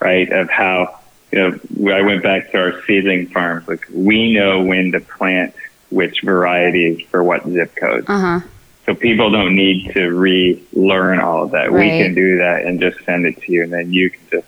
right? 0.00 0.30
Of 0.30 0.50
how 0.50 0.98
you 1.32 1.38
know 1.38 1.94
I 1.94 2.02
went 2.02 2.22
back 2.22 2.50
to 2.50 2.58
our 2.58 2.82
seedling 2.82 3.28
farms. 3.28 3.66
Like 3.66 3.86
we 3.90 4.32
know 4.32 4.62
when 4.62 4.92
to 4.92 5.00
plant 5.00 5.54
which 5.88 6.22
varieties 6.22 7.06
for 7.10 7.22
what 7.22 7.48
zip 7.48 7.74
code. 7.76 8.04
Uh 8.08 8.40
huh. 8.40 8.48
So 8.86 8.94
people 8.94 9.30
don't 9.30 9.56
need 9.56 9.92
to 9.94 10.08
relearn 10.08 11.20
all 11.20 11.44
of 11.44 11.52
that. 11.52 11.72
Right. 11.72 11.92
We 11.92 12.04
can 12.04 12.14
do 12.14 12.38
that 12.38 12.64
and 12.64 12.80
just 12.80 13.02
send 13.04 13.26
it 13.26 13.40
to 13.42 13.52
you, 13.52 13.62
and 13.62 13.72
then 13.72 13.92
you 13.92 14.10
can 14.10 14.20
just 14.30 14.46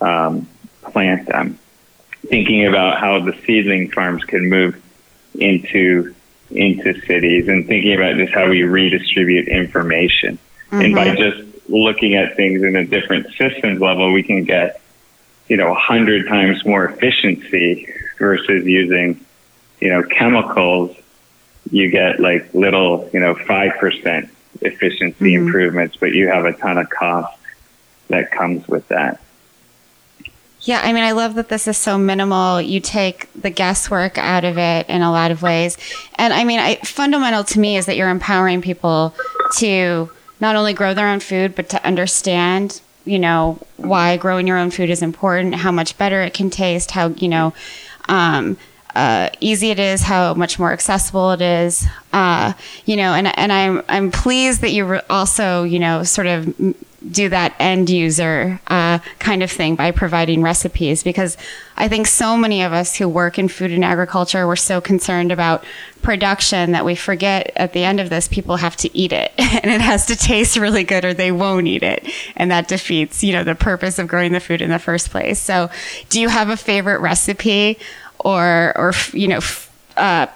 um, 0.00 0.48
plant 0.82 1.26
them. 1.26 1.58
Thinking 2.26 2.66
about 2.66 3.00
how 3.00 3.20
the 3.20 3.36
seedling 3.46 3.90
farms 3.90 4.24
can 4.24 4.48
move 4.48 4.82
into 5.34 6.14
into 6.50 7.00
cities, 7.06 7.48
and 7.48 7.66
thinking 7.66 7.94
about 7.94 8.16
just 8.16 8.32
how 8.32 8.48
we 8.48 8.62
redistribute 8.62 9.48
information, 9.48 10.38
mm-hmm. 10.70 10.80
and 10.80 10.94
by 10.94 11.14
just 11.14 11.42
looking 11.68 12.14
at 12.14 12.36
things 12.36 12.62
in 12.62 12.76
a 12.76 12.84
different 12.84 13.26
systems 13.34 13.80
level, 13.80 14.12
we 14.12 14.22
can 14.22 14.44
get 14.44 14.80
you 15.48 15.56
know 15.56 15.70
a 15.70 15.78
hundred 15.78 16.28
times 16.28 16.64
more 16.64 16.84
efficiency 16.86 17.88
versus 18.18 18.64
using 18.64 19.24
you 19.84 19.90
know, 19.90 20.02
chemicals, 20.02 20.96
you 21.70 21.90
get 21.90 22.20
like 22.20 22.52
little, 22.54 23.08
you 23.12 23.20
know, 23.20 23.34
5% 23.34 24.28
efficiency 24.60 25.32
Mhm. 25.34 25.46
improvements, 25.46 25.96
but 25.96 26.12
you 26.12 26.28
have 26.28 26.44
a 26.44 26.52
ton 26.52 26.78
of 26.78 26.88
cost 26.90 27.36
that 28.08 28.30
comes 28.30 28.66
with 28.68 28.86
that. 28.88 29.20
Yeah, 30.62 30.80
I 30.82 30.92
mean, 30.94 31.04
I 31.04 31.12
love 31.12 31.34
that 31.34 31.50
this 31.50 31.68
is 31.68 31.76
so 31.76 31.98
minimal. 31.98 32.60
You 32.60 32.80
take 32.80 33.28
the 33.38 33.50
guesswork 33.50 34.16
out 34.16 34.44
of 34.44 34.56
it 34.56 34.88
in 34.88 35.02
a 35.02 35.10
lot 35.10 35.30
of 35.30 35.42
ways. 35.42 35.76
And 36.14 36.32
I 36.32 36.44
mean, 36.44 36.58
I, 36.58 36.76
fundamental 36.76 37.44
to 37.44 37.60
me 37.60 37.76
is 37.76 37.84
that 37.86 37.96
you're 37.96 38.08
empowering 38.08 38.62
people 38.62 39.14
to 39.58 40.10
not 40.40 40.56
only 40.56 40.72
grow 40.72 40.94
their 40.94 41.08
own 41.08 41.20
food, 41.20 41.54
but 41.54 41.68
to 41.70 41.86
understand, 41.86 42.80
you 43.04 43.18
know, 43.18 43.58
why 43.76 44.16
growing 44.16 44.46
your 44.46 44.56
own 44.56 44.70
food 44.70 44.88
is 44.88 45.02
important, 45.02 45.54
how 45.56 45.70
much 45.70 45.98
better 45.98 46.22
it 46.22 46.32
can 46.32 46.48
taste, 46.48 46.92
how, 46.92 47.08
you 47.08 47.28
know, 47.28 47.52
um, 48.08 48.56
uh, 48.94 49.28
easy 49.40 49.70
it 49.70 49.78
is, 49.78 50.02
how 50.02 50.34
much 50.34 50.58
more 50.58 50.72
accessible 50.72 51.32
it 51.32 51.40
is, 51.40 51.86
uh, 52.12 52.52
you 52.84 52.96
know, 52.96 53.12
and 53.14 53.36
and 53.38 53.52
I'm 53.52 53.82
I'm 53.88 54.10
pleased 54.10 54.60
that 54.60 54.70
you 54.70 55.00
also 55.10 55.64
you 55.64 55.78
know 55.78 56.04
sort 56.04 56.26
of 56.26 56.54
do 57.10 57.28
that 57.28 57.54
end 57.58 57.90
user 57.90 58.60
uh, 58.68 58.98
kind 59.18 59.42
of 59.42 59.50
thing 59.50 59.76
by 59.76 59.90
providing 59.90 60.42
recipes 60.42 61.02
because 61.02 61.36
I 61.76 61.88
think 61.88 62.06
so 62.06 62.36
many 62.36 62.62
of 62.62 62.72
us 62.72 62.96
who 62.96 63.08
work 63.08 63.38
in 63.38 63.48
food 63.48 63.72
and 63.72 63.84
agriculture 63.84 64.46
we're 64.46 64.56
so 64.56 64.80
concerned 64.80 65.30
about 65.30 65.64
production 66.02 66.72
that 66.72 66.84
we 66.84 66.94
forget 66.94 67.52
at 67.56 67.72
the 67.72 67.84
end 67.84 68.00
of 68.00 68.10
this 68.10 68.28
people 68.28 68.56
have 68.56 68.76
to 68.76 68.96
eat 68.96 69.12
it 69.12 69.32
and 69.38 69.70
it 69.70 69.80
has 69.80 70.06
to 70.06 70.16
taste 70.16 70.56
really 70.56 70.84
good 70.84 71.04
or 71.04 71.12
they 71.12 71.32
won't 71.32 71.66
eat 71.66 71.82
it 71.82 72.06
and 72.36 72.50
that 72.50 72.68
defeats 72.68 73.22
you 73.22 73.32
know 73.32 73.44
the 73.44 73.54
purpose 73.54 73.98
of 73.98 74.08
growing 74.08 74.32
the 74.32 74.40
food 74.40 74.62
in 74.62 74.70
the 74.70 74.78
first 74.78 75.10
place. 75.10 75.38
So, 75.38 75.70
do 76.08 76.20
you 76.20 76.28
have 76.28 76.48
a 76.48 76.56
favorite 76.56 77.00
recipe? 77.00 77.78
Or 78.24 78.72
or 78.76 78.92
you 79.12 79.28
know 79.28 79.40
uh, 79.96 80.26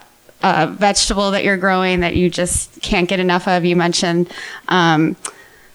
a 0.42 0.66
vegetable 0.68 1.32
that 1.32 1.42
you're 1.42 1.56
growing 1.56 2.00
that 2.00 2.14
you 2.14 2.30
just 2.30 2.80
can't 2.80 3.08
get 3.08 3.18
enough 3.18 3.48
of. 3.48 3.64
You 3.64 3.74
mentioned 3.74 4.30
um, 4.68 5.16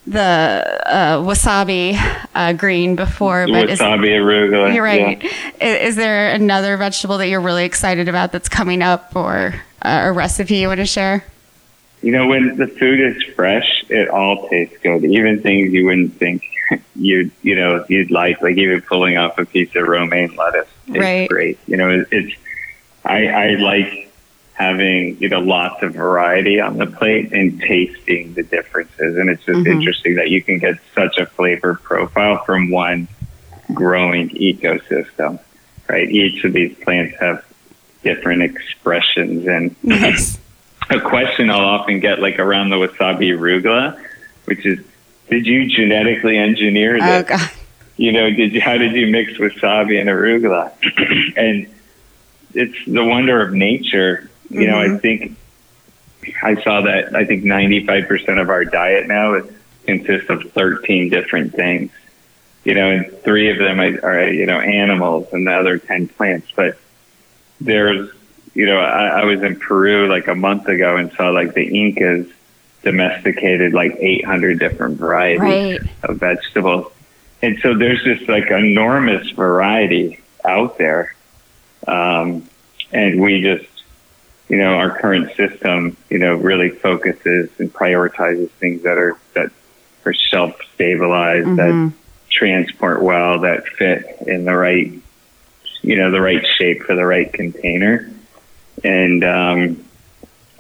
the 0.08 0.82
uh, 0.86 1.18
wasabi 1.18 1.96
uh, 2.36 2.54
green 2.54 2.96
before, 2.96 3.48
but 3.48 3.70
is, 3.70 3.80
Wasabi 3.80 4.10
arugula. 4.12 4.74
you're 4.74 4.84
right. 4.84 5.22
yeah. 5.22 5.30
I- 5.62 5.66
Is, 5.88 5.96
there 5.96 6.30
another 6.34 6.78
vegetable 6.78 7.18
that 7.18 7.28
you're 7.28 7.42
really 7.42 7.66
excited 7.66 8.08
about 8.08 8.32
that's 8.32 8.50
coming 8.50 8.82
up, 8.82 9.16
or 9.16 9.56
uh, 9.82 10.02
a 10.04 10.12
recipe 10.12 10.58
you 10.58 10.68
want 10.68 10.80
to 10.80 10.86
share? 10.86 11.26
You 12.02 12.12
know, 12.12 12.28
when 12.28 12.58
the 12.58 12.68
food 12.68 13.00
is 13.00 13.24
fresh, 13.34 13.86
it 13.90 14.10
all 14.10 14.50
tastes 14.50 14.76
good. 14.84 15.06
Even 15.06 15.42
things 15.42 15.72
you 15.72 15.86
wouldn't 15.86 16.14
think 16.18 16.44
you'd, 16.96 17.32
you 17.42 17.56
know, 17.56 17.86
you'd 17.90 18.12
like, 18.12 18.42
like 18.42 18.58
even 18.58 18.82
pulling 18.82 19.18
off 19.18 19.38
a 19.38 19.46
piece 19.46 19.76
of 19.76 19.88
romaine 19.88 20.36
lettuce 20.36 20.68
tastes 20.88 21.00
Right. 21.00 21.30
great. 21.30 21.60
You 21.68 21.78
know, 21.78 22.06
it's, 22.12 22.34
I, 23.06 23.28
I 23.28 23.48
like 23.56 24.12
having, 24.54 25.18
you 25.20 25.30
know, 25.30 25.40
lots 25.40 25.82
of 25.84 25.94
variety 25.96 26.60
on 26.60 26.78
the 26.78 26.86
plate 26.86 27.34
and 27.34 27.60
tasting 27.60 28.34
the 28.36 28.44
differences. 28.44 29.18
And 29.18 29.30
it's 29.30 29.44
just 29.44 29.60
Mhm. 29.60 29.68
interesting 29.68 30.16
that 30.16 30.30
you 30.30 30.42
can 30.44 30.60
get 30.60 30.76
such 30.94 31.18
a 31.18 31.26
flavor 31.26 31.80
profile 31.84 32.44
from 32.46 32.70
one 32.70 33.08
growing 33.74 34.30
ecosystem, 34.30 35.40
right? 35.90 36.08
Each 36.10 36.44
of 36.44 36.54
these 36.54 36.74
plants 36.84 37.16
have 37.20 37.44
different 38.04 38.44
expressions 38.44 39.48
and 39.48 39.76
Yes. 39.84 40.38
a 40.90 41.00
question 41.00 41.50
I'll 41.50 41.62
often 41.62 42.00
get 42.00 42.20
like 42.20 42.38
around 42.40 42.70
the 42.70 42.76
wasabi 42.76 43.30
arugula, 43.38 43.98
which 44.46 44.66
is, 44.66 44.80
did 45.34 45.48
you 45.48 45.66
genetically 45.68 46.38
engineer 46.38 46.98
Oh 46.98 47.06
this? 47.22 47.28
God. 47.28 47.50
You 47.98 48.12
know, 48.12 48.30
did 48.30 48.54
you, 48.54 48.62
how 48.62 48.78
did 48.78 48.94
you 48.94 49.08
mix 49.08 49.34
wasabi 49.34 50.00
and 50.00 50.08
arugula? 50.10 50.72
and 51.38 51.68
it's 52.54 52.78
the 52.86 53.04
wonder 53.04 53.42
of 53.42 53.52
nature. 53.54 54.30
You 54.50 54.68
know, 54.68 54.80
I 54.80 54.88
Mhm. 54.90 55.02
think 55.02 55.38
I 56.44 56.62
saw 56.64 56.82
that 56.82 57.16
I 57.16 57.26
think 57.26 57.44
95% 57.44 58.40
of 58.40 58.50
our 58.50 58.64
diet 58.64 59.08
now 59.08 59.34
is, 59.34 59.46
consists 59.86 60.30
of 60.30 60.52
13 60.52 61.10
different 61.10 61.54
things. 61.56 61.92
You 62.64 62.76
know, 62.76 62.92
and 62.92 63.12
three 63.24 63.50
of 63.50 63.58
them 63.58 63.80
are, 63.82 64.06
are 64.06 64.30
you 64.30 64.46
know, 64.46 64.60
animals 64.60 65.28
and 65.34 65.48
the 65.48 65.52
other 65.54 65.78
10 65.80 66.10
plants. 66.10 66.48
But 66.56 66.78
there's, 67.60 68.10
you 68.54 68.66
know, 68.68 68.78
I, 68.80 69.22
I 69.22 69.26
was 69.26 69.42
in 69.42 69.60
Peru 69.60 70.08
like 70.08 70.28
a 70.28 70.36
month 70.36 70.68
ago 70.68 70.96
and 70.98 71.12
saw 71.14 71.30
like 71.30 71.54
the 71.56 71.64
Incas 71.66 72.28
domesticated 72.84 73.74
like 73.74 73.96
800 74.00 74.60
different 74.60 74.98
varieties 75.00 75.40
Right. 75.42 75.82
of 76.04 76.20
vegetables. 76.20 76.92
And 77.42 77.58
so 77.62 77.76
there's 77.78 78.04
just 78.04 78.30
like 78.30 78.52
enormous 78.52 79.30
variety 79.32 80.20
out 80.46 80.78
there. 80.78 81.14
Um, 81.88 82.48
and 82.92 83.20
we 83.22 83.42
just, 83.42 83.66
you 84.50 84.58
know, 84.58 84.76
our 84.76 84.98
current 85.00 85.36
system, 85.36 85.98
you 86.10 86.20
know, 86.20 86.36
really 86.36 86.70
focuses 86.70 87.50
and 87.58 87.74
prioritizes 87.74 88.50
things 88.52 88.84
that 88.84 88.98
are, 88.98 89.18
that 89.34 89.50
are 90.06 90.14
shelf 90.14 90.56
stabilized, 90.76 91.48
Mhm. 91.48 91.56
that 91.58 91.94
transport 92.30 93.02
well, 93.02 93.40
that 93.40 93.68
fit 93.68 94.06
in 94.28 94.46
the 94.46 94.56
right, 94.56 94.92
you 95.82 95.96
know, 95.98 96.12
the 96.12 96.22
right 96.22 96.46
shape 96.58 96.84
for 96.84 96.96
the 96.96 97.06
right 97.06 97.32
container. 97.32 98.10
And, 98.84 99.24
um, 99.24 99.84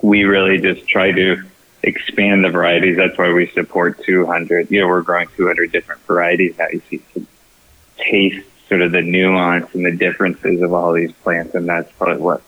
we 0.01 0.25
really 0.25 0.59
just 0.59 0.85
try 0.87 1.11
to 1.13 1.41
expand 1.83 2.43
the 2.43 2.49
varieties. 2.49 2.97
That's 2.97 3.17
why 3.17 3.31
we 3.33 3.47
support 3.47 4.03
200. 4.03 4.71
You 4.71 4.81
know, 4.81 4.87
we're 4.87 5.01
growing 5.01 5.27
200 5.35 5.71
different 5.71 6.01
varieties 6.05 6.57
now. 6.57 6.67
You 6.71 6.81
see 6.89 7.01
taste 7.97 8.45
sort 8.69 8.81
of 8.81 8.91
the 8.91 9.01
nuance 9.01 9.73
and 9.75 9.85
the 9.85 9.91
differences 9.91 10.61
of 10.61 10.73
all 10.73 10.93
these 10.93 11.11
plants, 11.11 11.53
and 11.55 11.67
that's 11.67 11.91
probably 11.93 12.21
what 12.21 12.41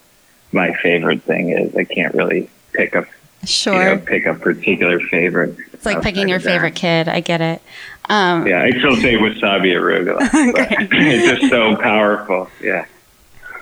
my 0.52 0.74
favorite 0.76 1.24
thing 1.24 1.50
is. 1.50 1.76
I 1.76 1.84
can't 1.84 2.13
really 2.15 2.50
pick 2.74 2.95
a 2.95 3.06
Sure. 3.45 3.74
you 3.74 3.80
know, 3.95 3.98
pick 4.00 4.26
a 4.26 4.34
particular 4.34 5.00
favorite. 5.00 5.56
it's 5.71 5.86
like 5.86 6.02
picking 6.02 6.28
your 6.28 6.39
favorite 6.39 6.74
kid. 6.74 7.08
I 7.08 7.19
get 7.19 7.41
it. 7.41 7.62
Um, 8.10 8.48
Yeah, 8.48 8.63
I 8.63 8.71
still 8.71 8.95
say 8.95 9.15
wasabi 9.17 9.74
arugula. 9.76 10.17
it's 10.91 11.39
just 11.41 11.52
so 11.52 11.76
powerful. 11.76 12.50
Yeah. 12.60 12.86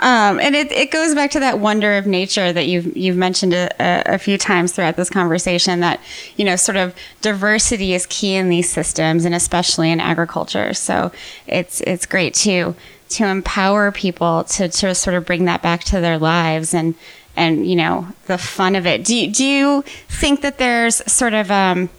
Um, 0.04 0.38
and 0.42 0.54
it, 0.54 0.70
it 0.74 0.92
goes 0.92 1.16
back 1.16 1.32
to 1.32 1.40
that 1.40 1.60
wonder 1.60 1.98
of 1.98 2.06
nature 2.06 2.52
that 2.52 2.68
you've 2.68 2.96
you've 2.96 3.16
mentioned 3.16 3.54
a, 3.54 3.72
a, 3.80 4.18
few 4.18 4.38
times 4.38 4.74
throughout 4.74 4.98
this 4.98 5.10
conversation. 5.10 5.80
That 5.80 6.02
you 6.36 6.44
know, 6.44 6.58
sort 6.58 6.76
of 6.76 6.94
diversity 7.22 7.94
is 7.94 8.06
key 8.08 8.36
in 8.36 8.50
these 8.50 8.70
systems, 8.70 9.24
and 9.24 9.34
especially 9.34 9.90
in 9.90 10.02
agriculture. 10.02 10.74
So 10.74 11.14
it's 11.48 11.80
it's 11.82 12.06
great 12.06 12.34
to 12.36 12.76
to 13.12 13.28
empower 13.28 13.94
people 13.94 14.44
to 14.44 14.68
to 14.68 14.94
sort 14.94 15.16
of 15.16 15.26
bring 15.26 15.46
that 15.46 15.62
back 15.62 15.86
to 15.86 16.02
their 16.02 16.20
lives 16.20 16.74
and 16.74 16.96
and 17.38 17.66
you 17.66 17.78
know 17.78 18.10
the 18.26 18.38
fun 18.38 18.76
of 18.76 18.86
it. 18.86 19.06
Do 19.06 19.16
you, 19.16 19.32
do 19.32 19.46
you 19.46 19.84
think 20.10 20.42
that 20.42 20.58
there's 20.58 20.98
sort 21.10 21.34
of 21.34 21.50
um, 21.50 21.90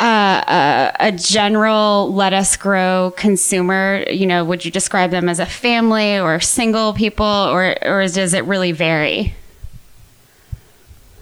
uh, 0.00 0.02
uh, 0.02 0.92
a 1.00 1.12
general 1.12 2.12
Lettuce 2.12 2.56
Grow 2.56 3.12
consumer? 3.16 4.04
You 4.10 4.26
know, 4.26 4.44
would 4.44 4.64
you 4.64 4.70
describe 4.70 5.10
them 5.10 5.28
as 5.28 5.38
a 5.38 5.46
family 5.46 6.18
or 6.18 6.40
single 6.40 6.92
people, 6.92 7.26
or 7.26 7.76
or 7.82 8.06
does 8.06 8.34
it 8.34 8.44
really 8.44 8.72
vary? 8.72 9.34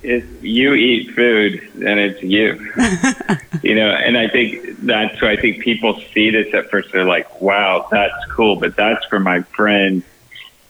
if 0.02 0.24
you 0.42 0.74
eat 0.74 1.14
food, 1.14 1.68
then 1.74 1.98
it's 1.98 2.22
you. 2.22 2.54
you 3.62 3.74
know, 3.74 3.90
and 3.90 4.18
I 4.18 4.28
think 4.28 4.80
that's 4.80 5.20
why 5.22 5.32
I 5.32 5.36
think 5.36 5.62
people 5.62 6.00
see 6.12 6.30
this 6.30 6.52
at 6.54 6.70
first. 6.70 6.90
They're 6.92 7.04
like, 7.04 7.40
wow, 7.40 7.86
that's 7.90 8.24
cool. 8.30 8.56
But 8.56 8.76
that's 8.76 9.04
for 9.06 9.20
my 9.20 9.42
friend, 9.42 10.02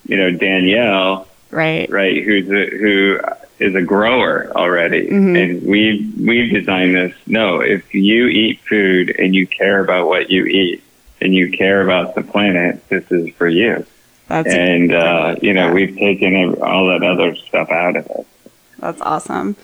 you 0.07 0.17
know, 0.17 0.31
Danielle, 0.31 1.27
Right. 1.53 1.88
right? 1.91 2.25
Who's 2.25 2.49
a, 2.49 2.77
who 2.77 3.21
is 3.61 3.75
a 3.77 3.83
grower 3.83 4.51
already. 4.57 5.07
Mhm. 5.09 5.38
And 5.41 5.62
we've, 5.67 6.12
we've 6.19 6.51
designed 6.53 6.97
this. 6.97 7.15
No, 7.27 7.61
if 7.61 7.95
you 7.95 8.27
eat 8.27 8.59
food 8.69 9.15
and 9.19 9.35
you 9.35 9.47
care 9.47 9.79
about 9.85 10.09
what 10.09 10.31
you 10.31 10.45
eat 10.47 10.83
and 11.21 11.33
you 11.35 11.53
care 11.53 11.83
about 11.83 12.15
the 12.17 12.23
planet, 12.23 12.83
this 12.88 13.05
is 13.12 13.33
for 13.37 13.47
you. 13.47 13.87
That's 14.29 14.53
and, 14.53 14.93
uh, 14.93 15.37
you 15.43 15.53
know, 15.53 15.69
Yeah. 15.69 15.73
we've 15.75 15.97
taken 15.97 16.55
all 16.62 16.87
that 16.88 17.03
other 17.05 17.37
stuff 17.37 17.71
out 17.71 17.97
of 17.97 18.07
it. 18.07 18.27
That's 18.81 19.01
awesome. 19.03 19.55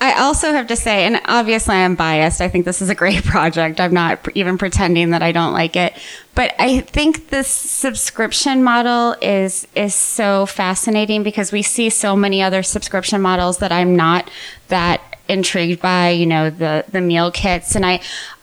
I 0.00 0.20
also 0.20 0.52
have 0.52 0.68
to 0.68 0.76
say, 0.76 1.04
and 1.04 1.20
obviously 1.24 1.74
I'm 1.74 1.96
biased. 1.96 2.40
I 2.40 2.48
think 2.48 2.64
this 2.64 2.80
is 2.80 2.88
a 2.88 2.94
great 2.94 3.24
project. 3.24 3.80
I'm 3.80 3.92
not 3.92 4.28
even 4.36 4.58
pretending 4.58 5.10
that 5.10 5.22
I 5.22 5.32
don't 5.32 5.52
like 5.52 5.76
it, 5.76 5.94
but 6.34 6.54
I 6.58 6.80
think 6.80 7.30
this 7.30 7.48
subscription 7.48 8.62
model 8.62 9.16
is 9.20 9.66
is 9.74 9.94
so 9.94 10.46
fascinating 10.46 11.22
because 11.22 11.50
we 11.50 11.62
see 11.62 11.90
so 11.90 12.14
many 12.14 12.42
other 12.42 12.62
subscription 12.62 13.20
models 13.20 13.58
that 13.58 13.72
I'm 13.72 13.96
not 13.96 14.30
that 14.68 15.00
intrigued 15.28 15.82
by. 15.82 16.10
You 16.10 16.26
know, 16.26 16.50
the 16.50 16.84
the 16.90 17.00
meal 17.00 17.32
kits, 17.32 17.74
and 17.74 17.84
I 17.84 18.00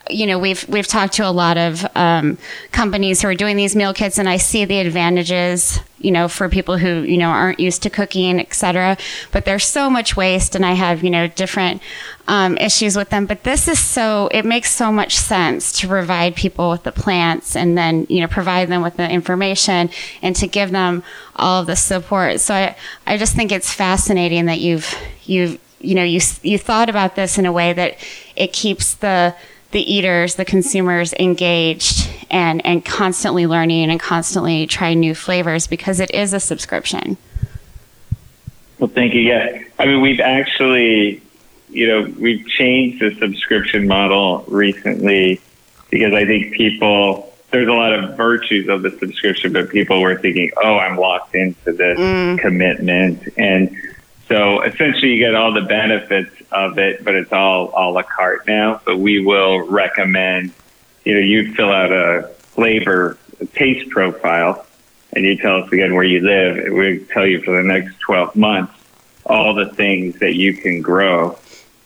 you 0.09 0.27
know, 0.27 0.37
we've 0.37 0.67
we've 0.69 0.87
talked 0.87 1.13
to 1.13 1.27
a 1.27 1.31
lot 1.31 1.57
of 1.57 1.85
um, 1.95 2.37
companies 2.71 3.21
who 3.21 3.27
are 3.27 3.35
doing 3.35 3.55
these 3.55 3.75
meal 3.75 3.93
kits, 3.93 4.17
and 4.17 4.29
I 4.29 4.37
see 4.37 4.65
the 4.65 4.79
advantages, 4.79 5.79
you 5.99 6.11
know, 6.11 6.27
for 6.27 6.47
people 6.47 6.77
who 6.77 7.01
you 7.01 7.17
know 7.17 7.29
aren't 7.29 7.59
used 7.59 7.81
to 7.83 7.89
cooking, 7.89 8.39
et 8.39 8.53
cetera. 8.53 8.97
But 9.31 9.45
there's 9.45 9.65
so 9.65 9.89
much 9.89 10.15
waste, 10.15 10.55
and 10.55 10.65
I 10.65 10.73
have 10.73 11.03
you 11.03 11.09
know 11.09 11.27
different 11.27 11.81
um, 12.27 12.57
issues 12.57 12.95
with 12.95 13.09
them. 13.09 13.25
But 13.25 13.43
this 13.43 13.67
is 13.67 13.79
so 13.79 14.29
it 14.31 14.45
makes 14.45 14.71
so 14.71 14.91
much 14.91 15.17
sense 15.17 15.71
to 15.79 15.87
provide 15.87 16.35
people 16.35 16.69
with 16.69 16.83
the 16.83 16.91
plants, 16.91 17.55
and 17.55 17.77
then 17.77 18.05
you 18.09 18.21
know 18.21 18.27
provide 18.27 18.69
them 18.69 18.83
with 18.83 18.97
the 18.97 19.09
information, 19.09 19.89
and 20.21 20.35
to 20.35 20.47
give 20.47 20.71
them 20.71 21.03
all 21.35 21.61
of 21.61 21.67
the 21.67 21.75
support. 21.75 22.39
So 22.41 22.53
I 22.53 22.75
I 23.07 23.17
just 23.17 23.35
think 23.35 23.51
it's 23.51 23.73
fascinating 23.73 24.45
that 24.45 24.59
you've 24.59 24.93
you've 25.23 25.59
you 25.79 25.95
know 25.95 26.03
you 26.03 26.19
you 26.43 26.59
thought 26.59 26.89
about 26.89 27.15
this 27.15 27.39
in 27.39 27.45
a 27.47 27.51
way 27.51 27.73
that 27.73 27.97
it 28.35 28.53
keeps 28.53 28.93
the 28.93 29.35
the 29.71 29.81
eaters, 29.93 30.35
the 30.35 30.45
consumers 30.45 31.13
engaged 31.13 32.09
and, 32.29 32.65
and 32.65 32.85
constantly 32.85 33.45
learning 33.45 33.89
and 33.89 33.99
constantly 33.99 34.67
trying 34.67 34.99
new 34.99 35.15
flavors 35.15 35.67
because 35.67 35.99
it 35.99 36.11
is 36.11 36.33
a 36.33 36.39
subscription. 36.39 37.17
Well, 38.79 38.89
thank 38.89 39.13
you. 39.13 39.21
Yeah. 39.21 39.63
I 39.79 39.85
mean, 39.85 40.01
we've 40.01 40.19
actually, 40.19 41.21
you 41.69 41.87
know, 41.87 42.13
we've 42.19 42.45
changed 42.47 43.01
the 43.01 43.15
subscription 43.15 43.87
model 43.87 44.43
recently 44.47 45.41
because 45.89 46.13
I 46.13 46.25
think 46.25 46.53
people, 46.53 47.33
there's 47.51 47.67
a 47.67 47.73
lot 47.73 47.93
of 47.93 48.17
virtues 48.17 48.67
of 48.67 48.81
the 48.81 48.91
subscription, 48.99 49.53
but 49.53 49.69
people 49.69 50.01
were 50.01 50.17
thinking, 50.17 50.51
oh, 50.61 50.77
I'm 50.77 50.97
locked 50.97 51.35
into 51.35 51.71
this 51.71 51.97
mm. 51.97 52.39
commitment. 52.39 53.27
And 53.37 53.75
so 54.27 54.61
essentially 54.63 55.13
you 55.13 55.19
get 55.19 55.35
all 55.35 55.53
the 55.53 55.61
benefits 55.61 56.31
of 56.51 56.77
it, 56.79 57.03
but 57.03 57.15
it's 57.15 57.31
all 57.31 57.71
a 57.75 57.91
la 57.91 58.03
carte 58.03 58.47
now. 58.47 58.81
But 58.83 58.97
we 58.97 59.23
will 59.23 59.67
recommend, 59.67 60.53
you 61.03 61.13
know, 61.13 61.19
you 61.19 61.53
fill 61.53 61.71
out 61.71 61.91
a 61.91 62.29
flavor 62.53 63.17
a 63.39 63.45
taste 63.45 63.89
profile 63.89 64.65
and 65.13 65.25
you 65.25 65.37
tell 65.37 65.63
us 65.63 65.71
again 65.71 65.93
where 65.93 66.03
you 66.03 66.21
live. 66.21 66.73
We 66.73 67.05
tell 67.05 67.25
you 67.25 67.41
for 67.41 67.55
the 67.55 67.63
next 67.63 67.99
12 67.99 68.35
months 68.35 68.73
all 69.25 69.53
the 69.53 69.67
things 69.73 70.19
that 70.19 70.35
you 70.35 70.53
can 70.53 70.81
grow 70.81 71.37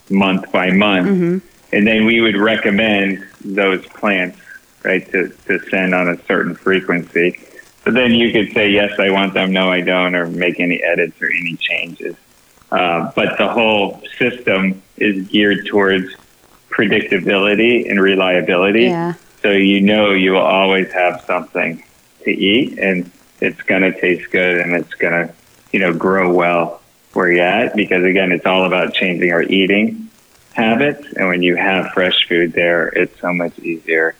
month 0.09 0.51
by 0.51 0.71
month. 0.71 1.07
Mm-hmm. 1.07 1.75
And 1.75 1.87
then 1.87 2.05
we 2.05 2.19
would 2.19 2.35
recommend 2.35 3.25
those 3.43 3.85
plants, 3.87 4.39
right, 4.83 5.09
to, 5.11 5.29
to 5.29 5.59
send 5.69 5.93
on 5.93 6.09
a 6.09 6.21
certain 6.25 6.55
frequency. 6.55 7.39
But 7.85 7.93
then 7.93 8.11
you 8.11 8.31
could 8.31 8.53
say, 8.53 8.71
yes, 8.71 8.99
I 8.99 9.11
want 9.11 9.33
them, 9.33 9.53
no, 9.53 9.71
I 9.71 9.81
don't, 9.81 10.15
or 10.15 10.27
make 10.27 10.59
any 10.59 10.83
edits 10.83 11.21
or 11.21 11.27
any 11.27 11.55
changes. 11.55 12.15
Uh, 12.71 13.11
but 13.15 13.37
the 13.37 13.47
whole 13.47 14.01
system 14.17 14.81
is 14.97 15.27
geared 15.27 15.65
towards 15.65 16.15
predictability 16.69 17.89
and 17.89 17.99
reliability. 17.99 18.85
Yeah. 18.85 19.15
So 19.41 19.51
you 19.51 19.81
know 19.81 20.11
you 20.11 20.33
will 20.33 20.41
always 20.41 20.91
have 20.91 21.23
something 21.25 21.83
to 22.23 22.31
eat 22.31 22.77
and 22.77 23.09
it's 23.41 23.61
going 23.61 23.81
to 23.81 23.99
taste 23.99 24.29
good 24.31 24.59
and 24.59 24.75
it's 24.75 24.93
going 24.95 25.27
to, 25.27 25.33
you 25.71 25.79
know, 25.79 25.93
grow 25.93 26.33
well 26.33 26.81
where 27.13 27.31
you're 27.31 27.43
at 27.45 27.75
because 27.75 28.03
again, 28.03 28.31
it's 28.31 28.45
all 28.45 28.65
about 28.65 28.93
changing 28.93 29.31
our 29.31 29.41
eating 29.41 30.09
habits. 30.53 31.07
And 31.15 31.27
when 31.27 31.41
you 31.41 31.55
have 31.55 31.91
fresh 31.93 32.27
food 32.27 32.53
there, 32.53 32.87
it's 32.87 33.19
so 33.19 33.33
much 33.33 33.57
easier 33.59 34.15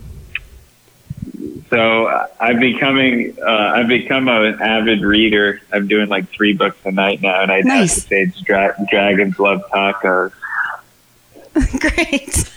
so 1.74 2.28
I'm 2.40 2.60
becoming, 2.60 3.36
uh, 3.42 3.74
I've 3.76 3.88
become 3.88 4.28
an 4.28 4.62
avid 4.62 5.02
reader. 5.02 5.60
I'm 5.72 5.88
doing 5.88 6.08
like 6.08 6.30
three 6.30 6.54
books 6.54 6.78
a 6.86 6.92
night 6.92 7.22
now, 7.22 7.42
and 7.42 7.52
I'd 7.52 7.66
nice. 7.66 7.96
have 7.96 8.04
to 8.04 8.10
say 8.10 8.22
it's 8.24 8.40
Dra- 8.42 8.76
Dragons 8.92 9.40
Love 9.40 9.64
Tacos. 9.72 10.32
Great. 11.80 12.52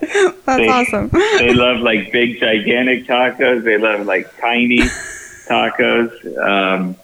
That's 0.46 0.46
they, 0.46 0.68
awesome. 0.68 1.10
they 1.12 1.52
love 1.54 1.80
like 1.80 2.10
big, 2.10 2.40
gigantic 2.40 3.06
tacos. 3.06 3.62
They 3.62 3.76
love 3.76 4.06
like 4.06 4.34
tiny 4.40 4.80
tacos. 5.46 6.38
Um, 6.38 6.96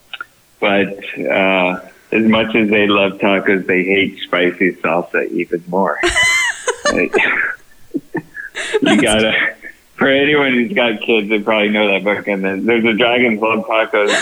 but, 0.59 0.99
uh, 1.21 1.81
as 2.12 2.25
much 2.25 2.55
as 2.55 2.71
they 2.71 2.87
love 2.87 3.19
tacos, 3.19 3.67
they 3.67 3.85
hate 3.85 4.21
spicy 4.21 4.73
salsa 4.77 5.31
even 5.33 5.62
more. 5.69 5.99
you 6.95 7.11
gotta, 9.03 9.54
for 10.05 10.11
anyone 10.11 10.53
who's 10.53 10.73
got 10.73 11.01
kids, 11.01 11.31
they 11.31 11.40
probably 11.40 11.71
know 11.71 11.90
that 11.90 12.05
book. 12.05 12.29
And 12.29 12.45
then 12.45 12.67
there's 12.67 12.85
a 12.85 12.93
Dragons 12.93 13.40
Love 13.40 13.64
Tacos 13.64 14.14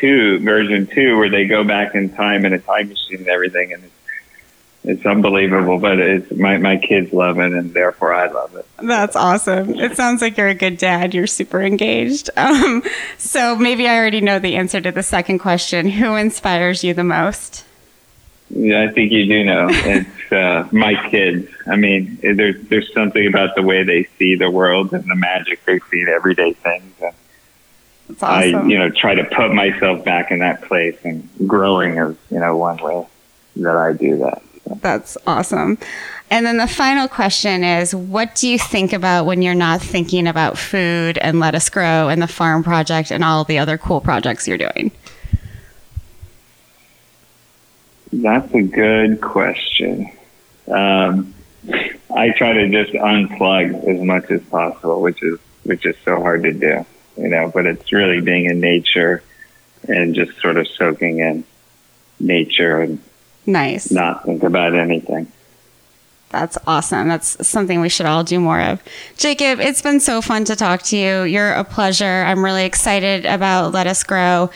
2, 0.00 0.40
version 0.40 0.86
2, 0.86 1.16
where 1.16 1.30
they 1.30 1.46
go 1.46 1.64
back 1.64 1.94
in 1.94 2.10
time 2.10 2.44
in 2.44 2.52
a 2.52 2.58
time 2.58 2.88
machine 2.88 3.18
and 3.18 3.28
everything. 3.28 3.72
And 3.72 3.84
it's 3.84 3.94
it's 4.84 5.04
unbelievable, 5.04 5.78
but 5.78 5.98
it's 5.98 6.30
my, 6.32 6.56
my 6.56 6.76
kids 6.78 7.12
love 7.12 7.38
it 7.38 7.52
and 7.52 7.74
therefore 7.74 8.14
I 8.14 8.28
love 8.28 8.54
it. 8.54 8.66
That's 8.78 9.16
awesome. 9.16 9.74
It 9.74 9.96
sounds 9.96 10.22
like 10.22 10.38
you're 10.38 10.48
a 10.48 10.54
good 10.54 10.78
dad. 10.78 11.14
You're 11.14 11.26
super 11.26 11.60
engaged. 11.62 12.30
Um, 12.38 12.82
so 13.18 13.56
maybe 13.56 13.86
I 13.86 13.96
already 13.98 14.22
know 14.22 14.38
the 14.38 14.56
answer 14.56 14.80
to 14.80 14.90
the 14.90 15.02
second 15.02 15.40
question. 15.40 15.88
Who 15.90 16.16
inspires 16.16 16.82
you 16.82 16.94
the 16.94 17.04
most? 17.04 17.64
Yeah, 18.50 18.82
I 18.82 18.88
think 18.92 19.12
you 19.12 19.26
do 19.26 19.44
know. 19.44 19.68
It's 19.70 20.32
uh, 20.32 20.68
my 20.72 21.08
kids. 21.10 21.50
I 21.66 21.76
mean, 21.76 22.18
there's 22.22 22.60
there's 22.68 22.92
something 22.92 23.26
about 23.26 23.54
the 23.56 23.62
way 23.62 23.82
they 23.84 24.04
see 24.18 24.36
the 24.36 24.50
world 24.50 24.92
and 24.92 25.04
the 25.04 25.14
magic 25.14 25.64
they 25.64 25.78
see 25.90 26.02
in 26.02 26.08
everyday 26.08 26.54
things. 26.54 26.94
And 27.00 27.14
That's 28.08 28.22
awesome. 28.22 28.54
I, 28.54 28.64
you 28.66 28.78
know, 28.78 28.90
try 28.90 29.14
to 29.14 29.24
put 29.24 29.52
myself 29.52 30.04
back 30.04 30.30
in 30.30 30.38
that 30.38 30.62
place 30.62 30.96
and 31.04 31.28
growing 31.46 31.98
is, 31.98 32.16
you 32.30 32.40
know, 32.40 32.56
one 32.56 32.78
way 32.78 33.06
that 33.56 33.76
I 33.76 33.92
do 33.92 34.16
that. 34.18 34.42
That's 34.80 35.16
awesome. 35.26 35.78
And 36.30 36.44
then 36.44 36.58
the 36.58 36.68
final 36.68 37.08
question 37.08 37.64
is 37.64 37.94
what 37.94 38.34
do 38.34 38.48
you 38.48 38.58
think 38.58 38.92
about 38.92 39.24
when 39.24 39.40
you're 39.40 39.54
not 39.54 39.80
thinking 39.80 40.26
about 40.26 40.58
food 40.58 41.18
and 41.18 41.40
Lettuce 41.40 41.70
Grow 41.70 42.08
and 42.08 42.20
the 42.20 42.28
farm 42.28 42.62
project 42.62 43.10
and 43.10 43.24
all 43.24 43.44
the 43.44 43.58
other 43.58 43.78
cool 43.78 44.00
projects 44.00 44.46
you're 44.46 44.58
doing? 44.58 44.90
That's 48.12 48.52
a 48.54 48.62
good 48.62 49.20
question. 49.20 50.10
Um, 50.66 51.34
I 52.14 52.30
try 52.30 52.52
to 52.54 52.68
just 52.68 52.92
unplug 52.92 53.84
as 53.84 54.00
much 54.00 54.30
as 54.30 54.42
possible, 54.44 55.00
which 55.00 55.22
is 55.22 55.38
which 55.64 55.84
is 55.84 55.96
so 56.04 56.16
hard 56.16 56.44
to 56.44 56.52
do, 56.52 56.86
you 57.16 57.28
know. 57.28 57.50
But 57.52 57.66
it's 57.66 57.92
really 57.92 58.20
being 58.20 58.46
in 58.46 58.60
nature 58.60 59.22
and 59.86 60.14
just 60.14 60.40
sort 60.40 60.56
of 60.56 60.66
soaking 60.68 61.18
in 61.18 61.44
nature 62.18 62.80
and 62.80 63.00
nice. 63.46 63.90
not 63.90 64.24
think 64.24 64.42
about 64.42 64.74
anything. 64.74 65.30
That's 66.30 66.58
awesome. 66.66 67.08
That's 67.08 67.46
something 67.46 67.80
we 67.80 67.88
should 67.88 68.06
all 68.06 68.22
do 68.22 68.38
more 68.38 68.60
of. 68.60 68.82
Jacob, 69.16 69.60
it's 69.60 69.80
been 69.80 70.00
so 70.00 70.20
fun 70.20 70.44
to 70.44 70.56
talk 70.56 70.82
to 70.84 70.96
you. 70.96 71.22
You're 71.22 71.52
a 71.52 71.64
pleasure. 71.64 72.04
I'm 72.26 72.44
really 72.44 72.64
excited 72.64 73.24
about 73.24 73.72
Lettuce 73.72 74.04
Grow 74.04 74.50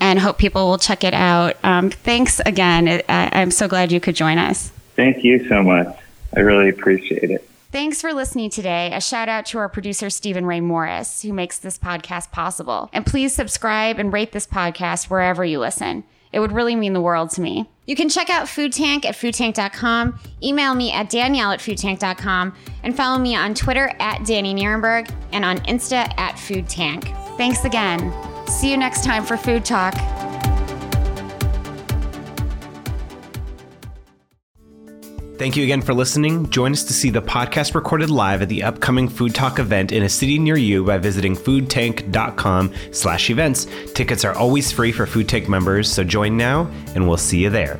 and 0.00 0.18
hope 0.18 0.38
people 0.38 0.68
will 0.68 0.78
check 0.78 1.04
it 1.04 1.14
out. 1.14 1.56
Um, 1.64 1.90
thanks 1.90 2.40
again. 2.40 3.02
I, 3.08 3.30
I'm 3.32 3.50
so 3.50 3.66
glad 3.66 3.90
you 3.90 4.00
could 4.00 4.14
join 4.14 4.38
us. 4.38 4.70
Thank 4.94 5.24
you 5.24 5.48
so 5.48 5.62
much. 5.62 5.88
I 6.36 6.40
really 6.40 6.68
appreciate 6.68 7.30
it. 7.30 7.48
Thanks 7.72 8.00
for 8.00 8.14
listening 8.14 8.50
today. 8.50 8.92
A 8.94 9.00
shout 9.00 9.28
out 9.28 9.46
to 9.46 9.58
our 9.58 9.68
producer, 9.68 10.08
Stephen 10.08 10.46
Ray 10.46 10.60
Morris, 10.60 11.22
who 11.22 11.32
makes 11.32 11.58
this 11.58 11.78
podcast 11.78 12.30
possible. 12.30 12.88
And 12.92 13.04
please 13.04 13.34
subscribe 13.34 13.98
and 13.98 14.12
rate 14.12 14.32
this 14.32 14.46
podcast 14.46 15.10
wherever 15.10 15.44
you 15.44 15.58
listen. 15.58 16.04
It 16.32 16.40
would 16.40 16.52
really 16.52 16.76
mean 16.76 16.92
the 16.92 17.00
world 17.00 17.30
to 17.30 17.40
me. 17.40 17.68
You 17.86 17.94
can 17.94 18.08
check 18.08 18.28
out 18.30 18.48
Food 18.48 18.72
Tank 18.72 19.04
at 19.04 19.14
foodtank.com, 19.14 20.18
email 20.42 20.74
me 20.74 20.92
at 20.92 21.08
danielle 21.08 21.52
at 21.52 21.60
foodtank.com, 21.60 22.54
and 22.82 22.96
follow 22.96 23.18
me 23.18 23.36
on 23.36 23.54
Twitter 23.54 23.92
at 24.00 24.22
Dani 24.22 24.54
Nierenberg 24.54 25.12
and 25.32 25.44
on 25.44 25.58
Insta 25.58 26.12
at 26.18 26.38
Food 26.38 26.68
Tank. 26.68 27.12
Thanks 27.36 27.64
again. 27.64 28.12
See 28.48 28.70
you 28.70 28.76
next 28.76 29.04
time 29.04 29.24
for 29.24 29.36
Food 29.36 29.64
Talk. 29.64 29.94
Thank 35.38 35.54
you 35.54 35.64
again 35.64 35.82
for 35.82 35.92
listening. 35.92 36.48
Join 36.48 36.72
us 36.72 36.82
to 36.84 36.94
see 36.94 37.10
the 37.10 37.20
podcast 37.20 37.74
recorded 37.74 38.08
live 38.08 38.40
at 38.40 38.48
the 38.48 38.62
upcoming 38.62 39.06
Food 39.06 39.34
Talk 39.34 39.58
event 39.58 39.92
in 39.92 40.02
a 40.02 40.08
city 40.08 40.38
near 40.38 40.56
you 40.56 40.84
by 40.84 40.96
visiting 40.96 41.36
foodtank.com 41.36 42.72
slash 42.90 43.28
events. 43.28 43.66
Tickets 43.92 44.24
are 44.24 44.34
always 44.34 44.72
free 44.72 44.92
for 44.92 45.04
Food 45.04 45.28
Tank 45.28 45.46
members, 45.46 45.92
so 45.92 46.02
join 46.02 46.38
now 46.38 46.70
and 46.94 47.06
we'll 47.06 47.18
see 47.18 47.42
you 47.42 47.50
there. 47.50 47.78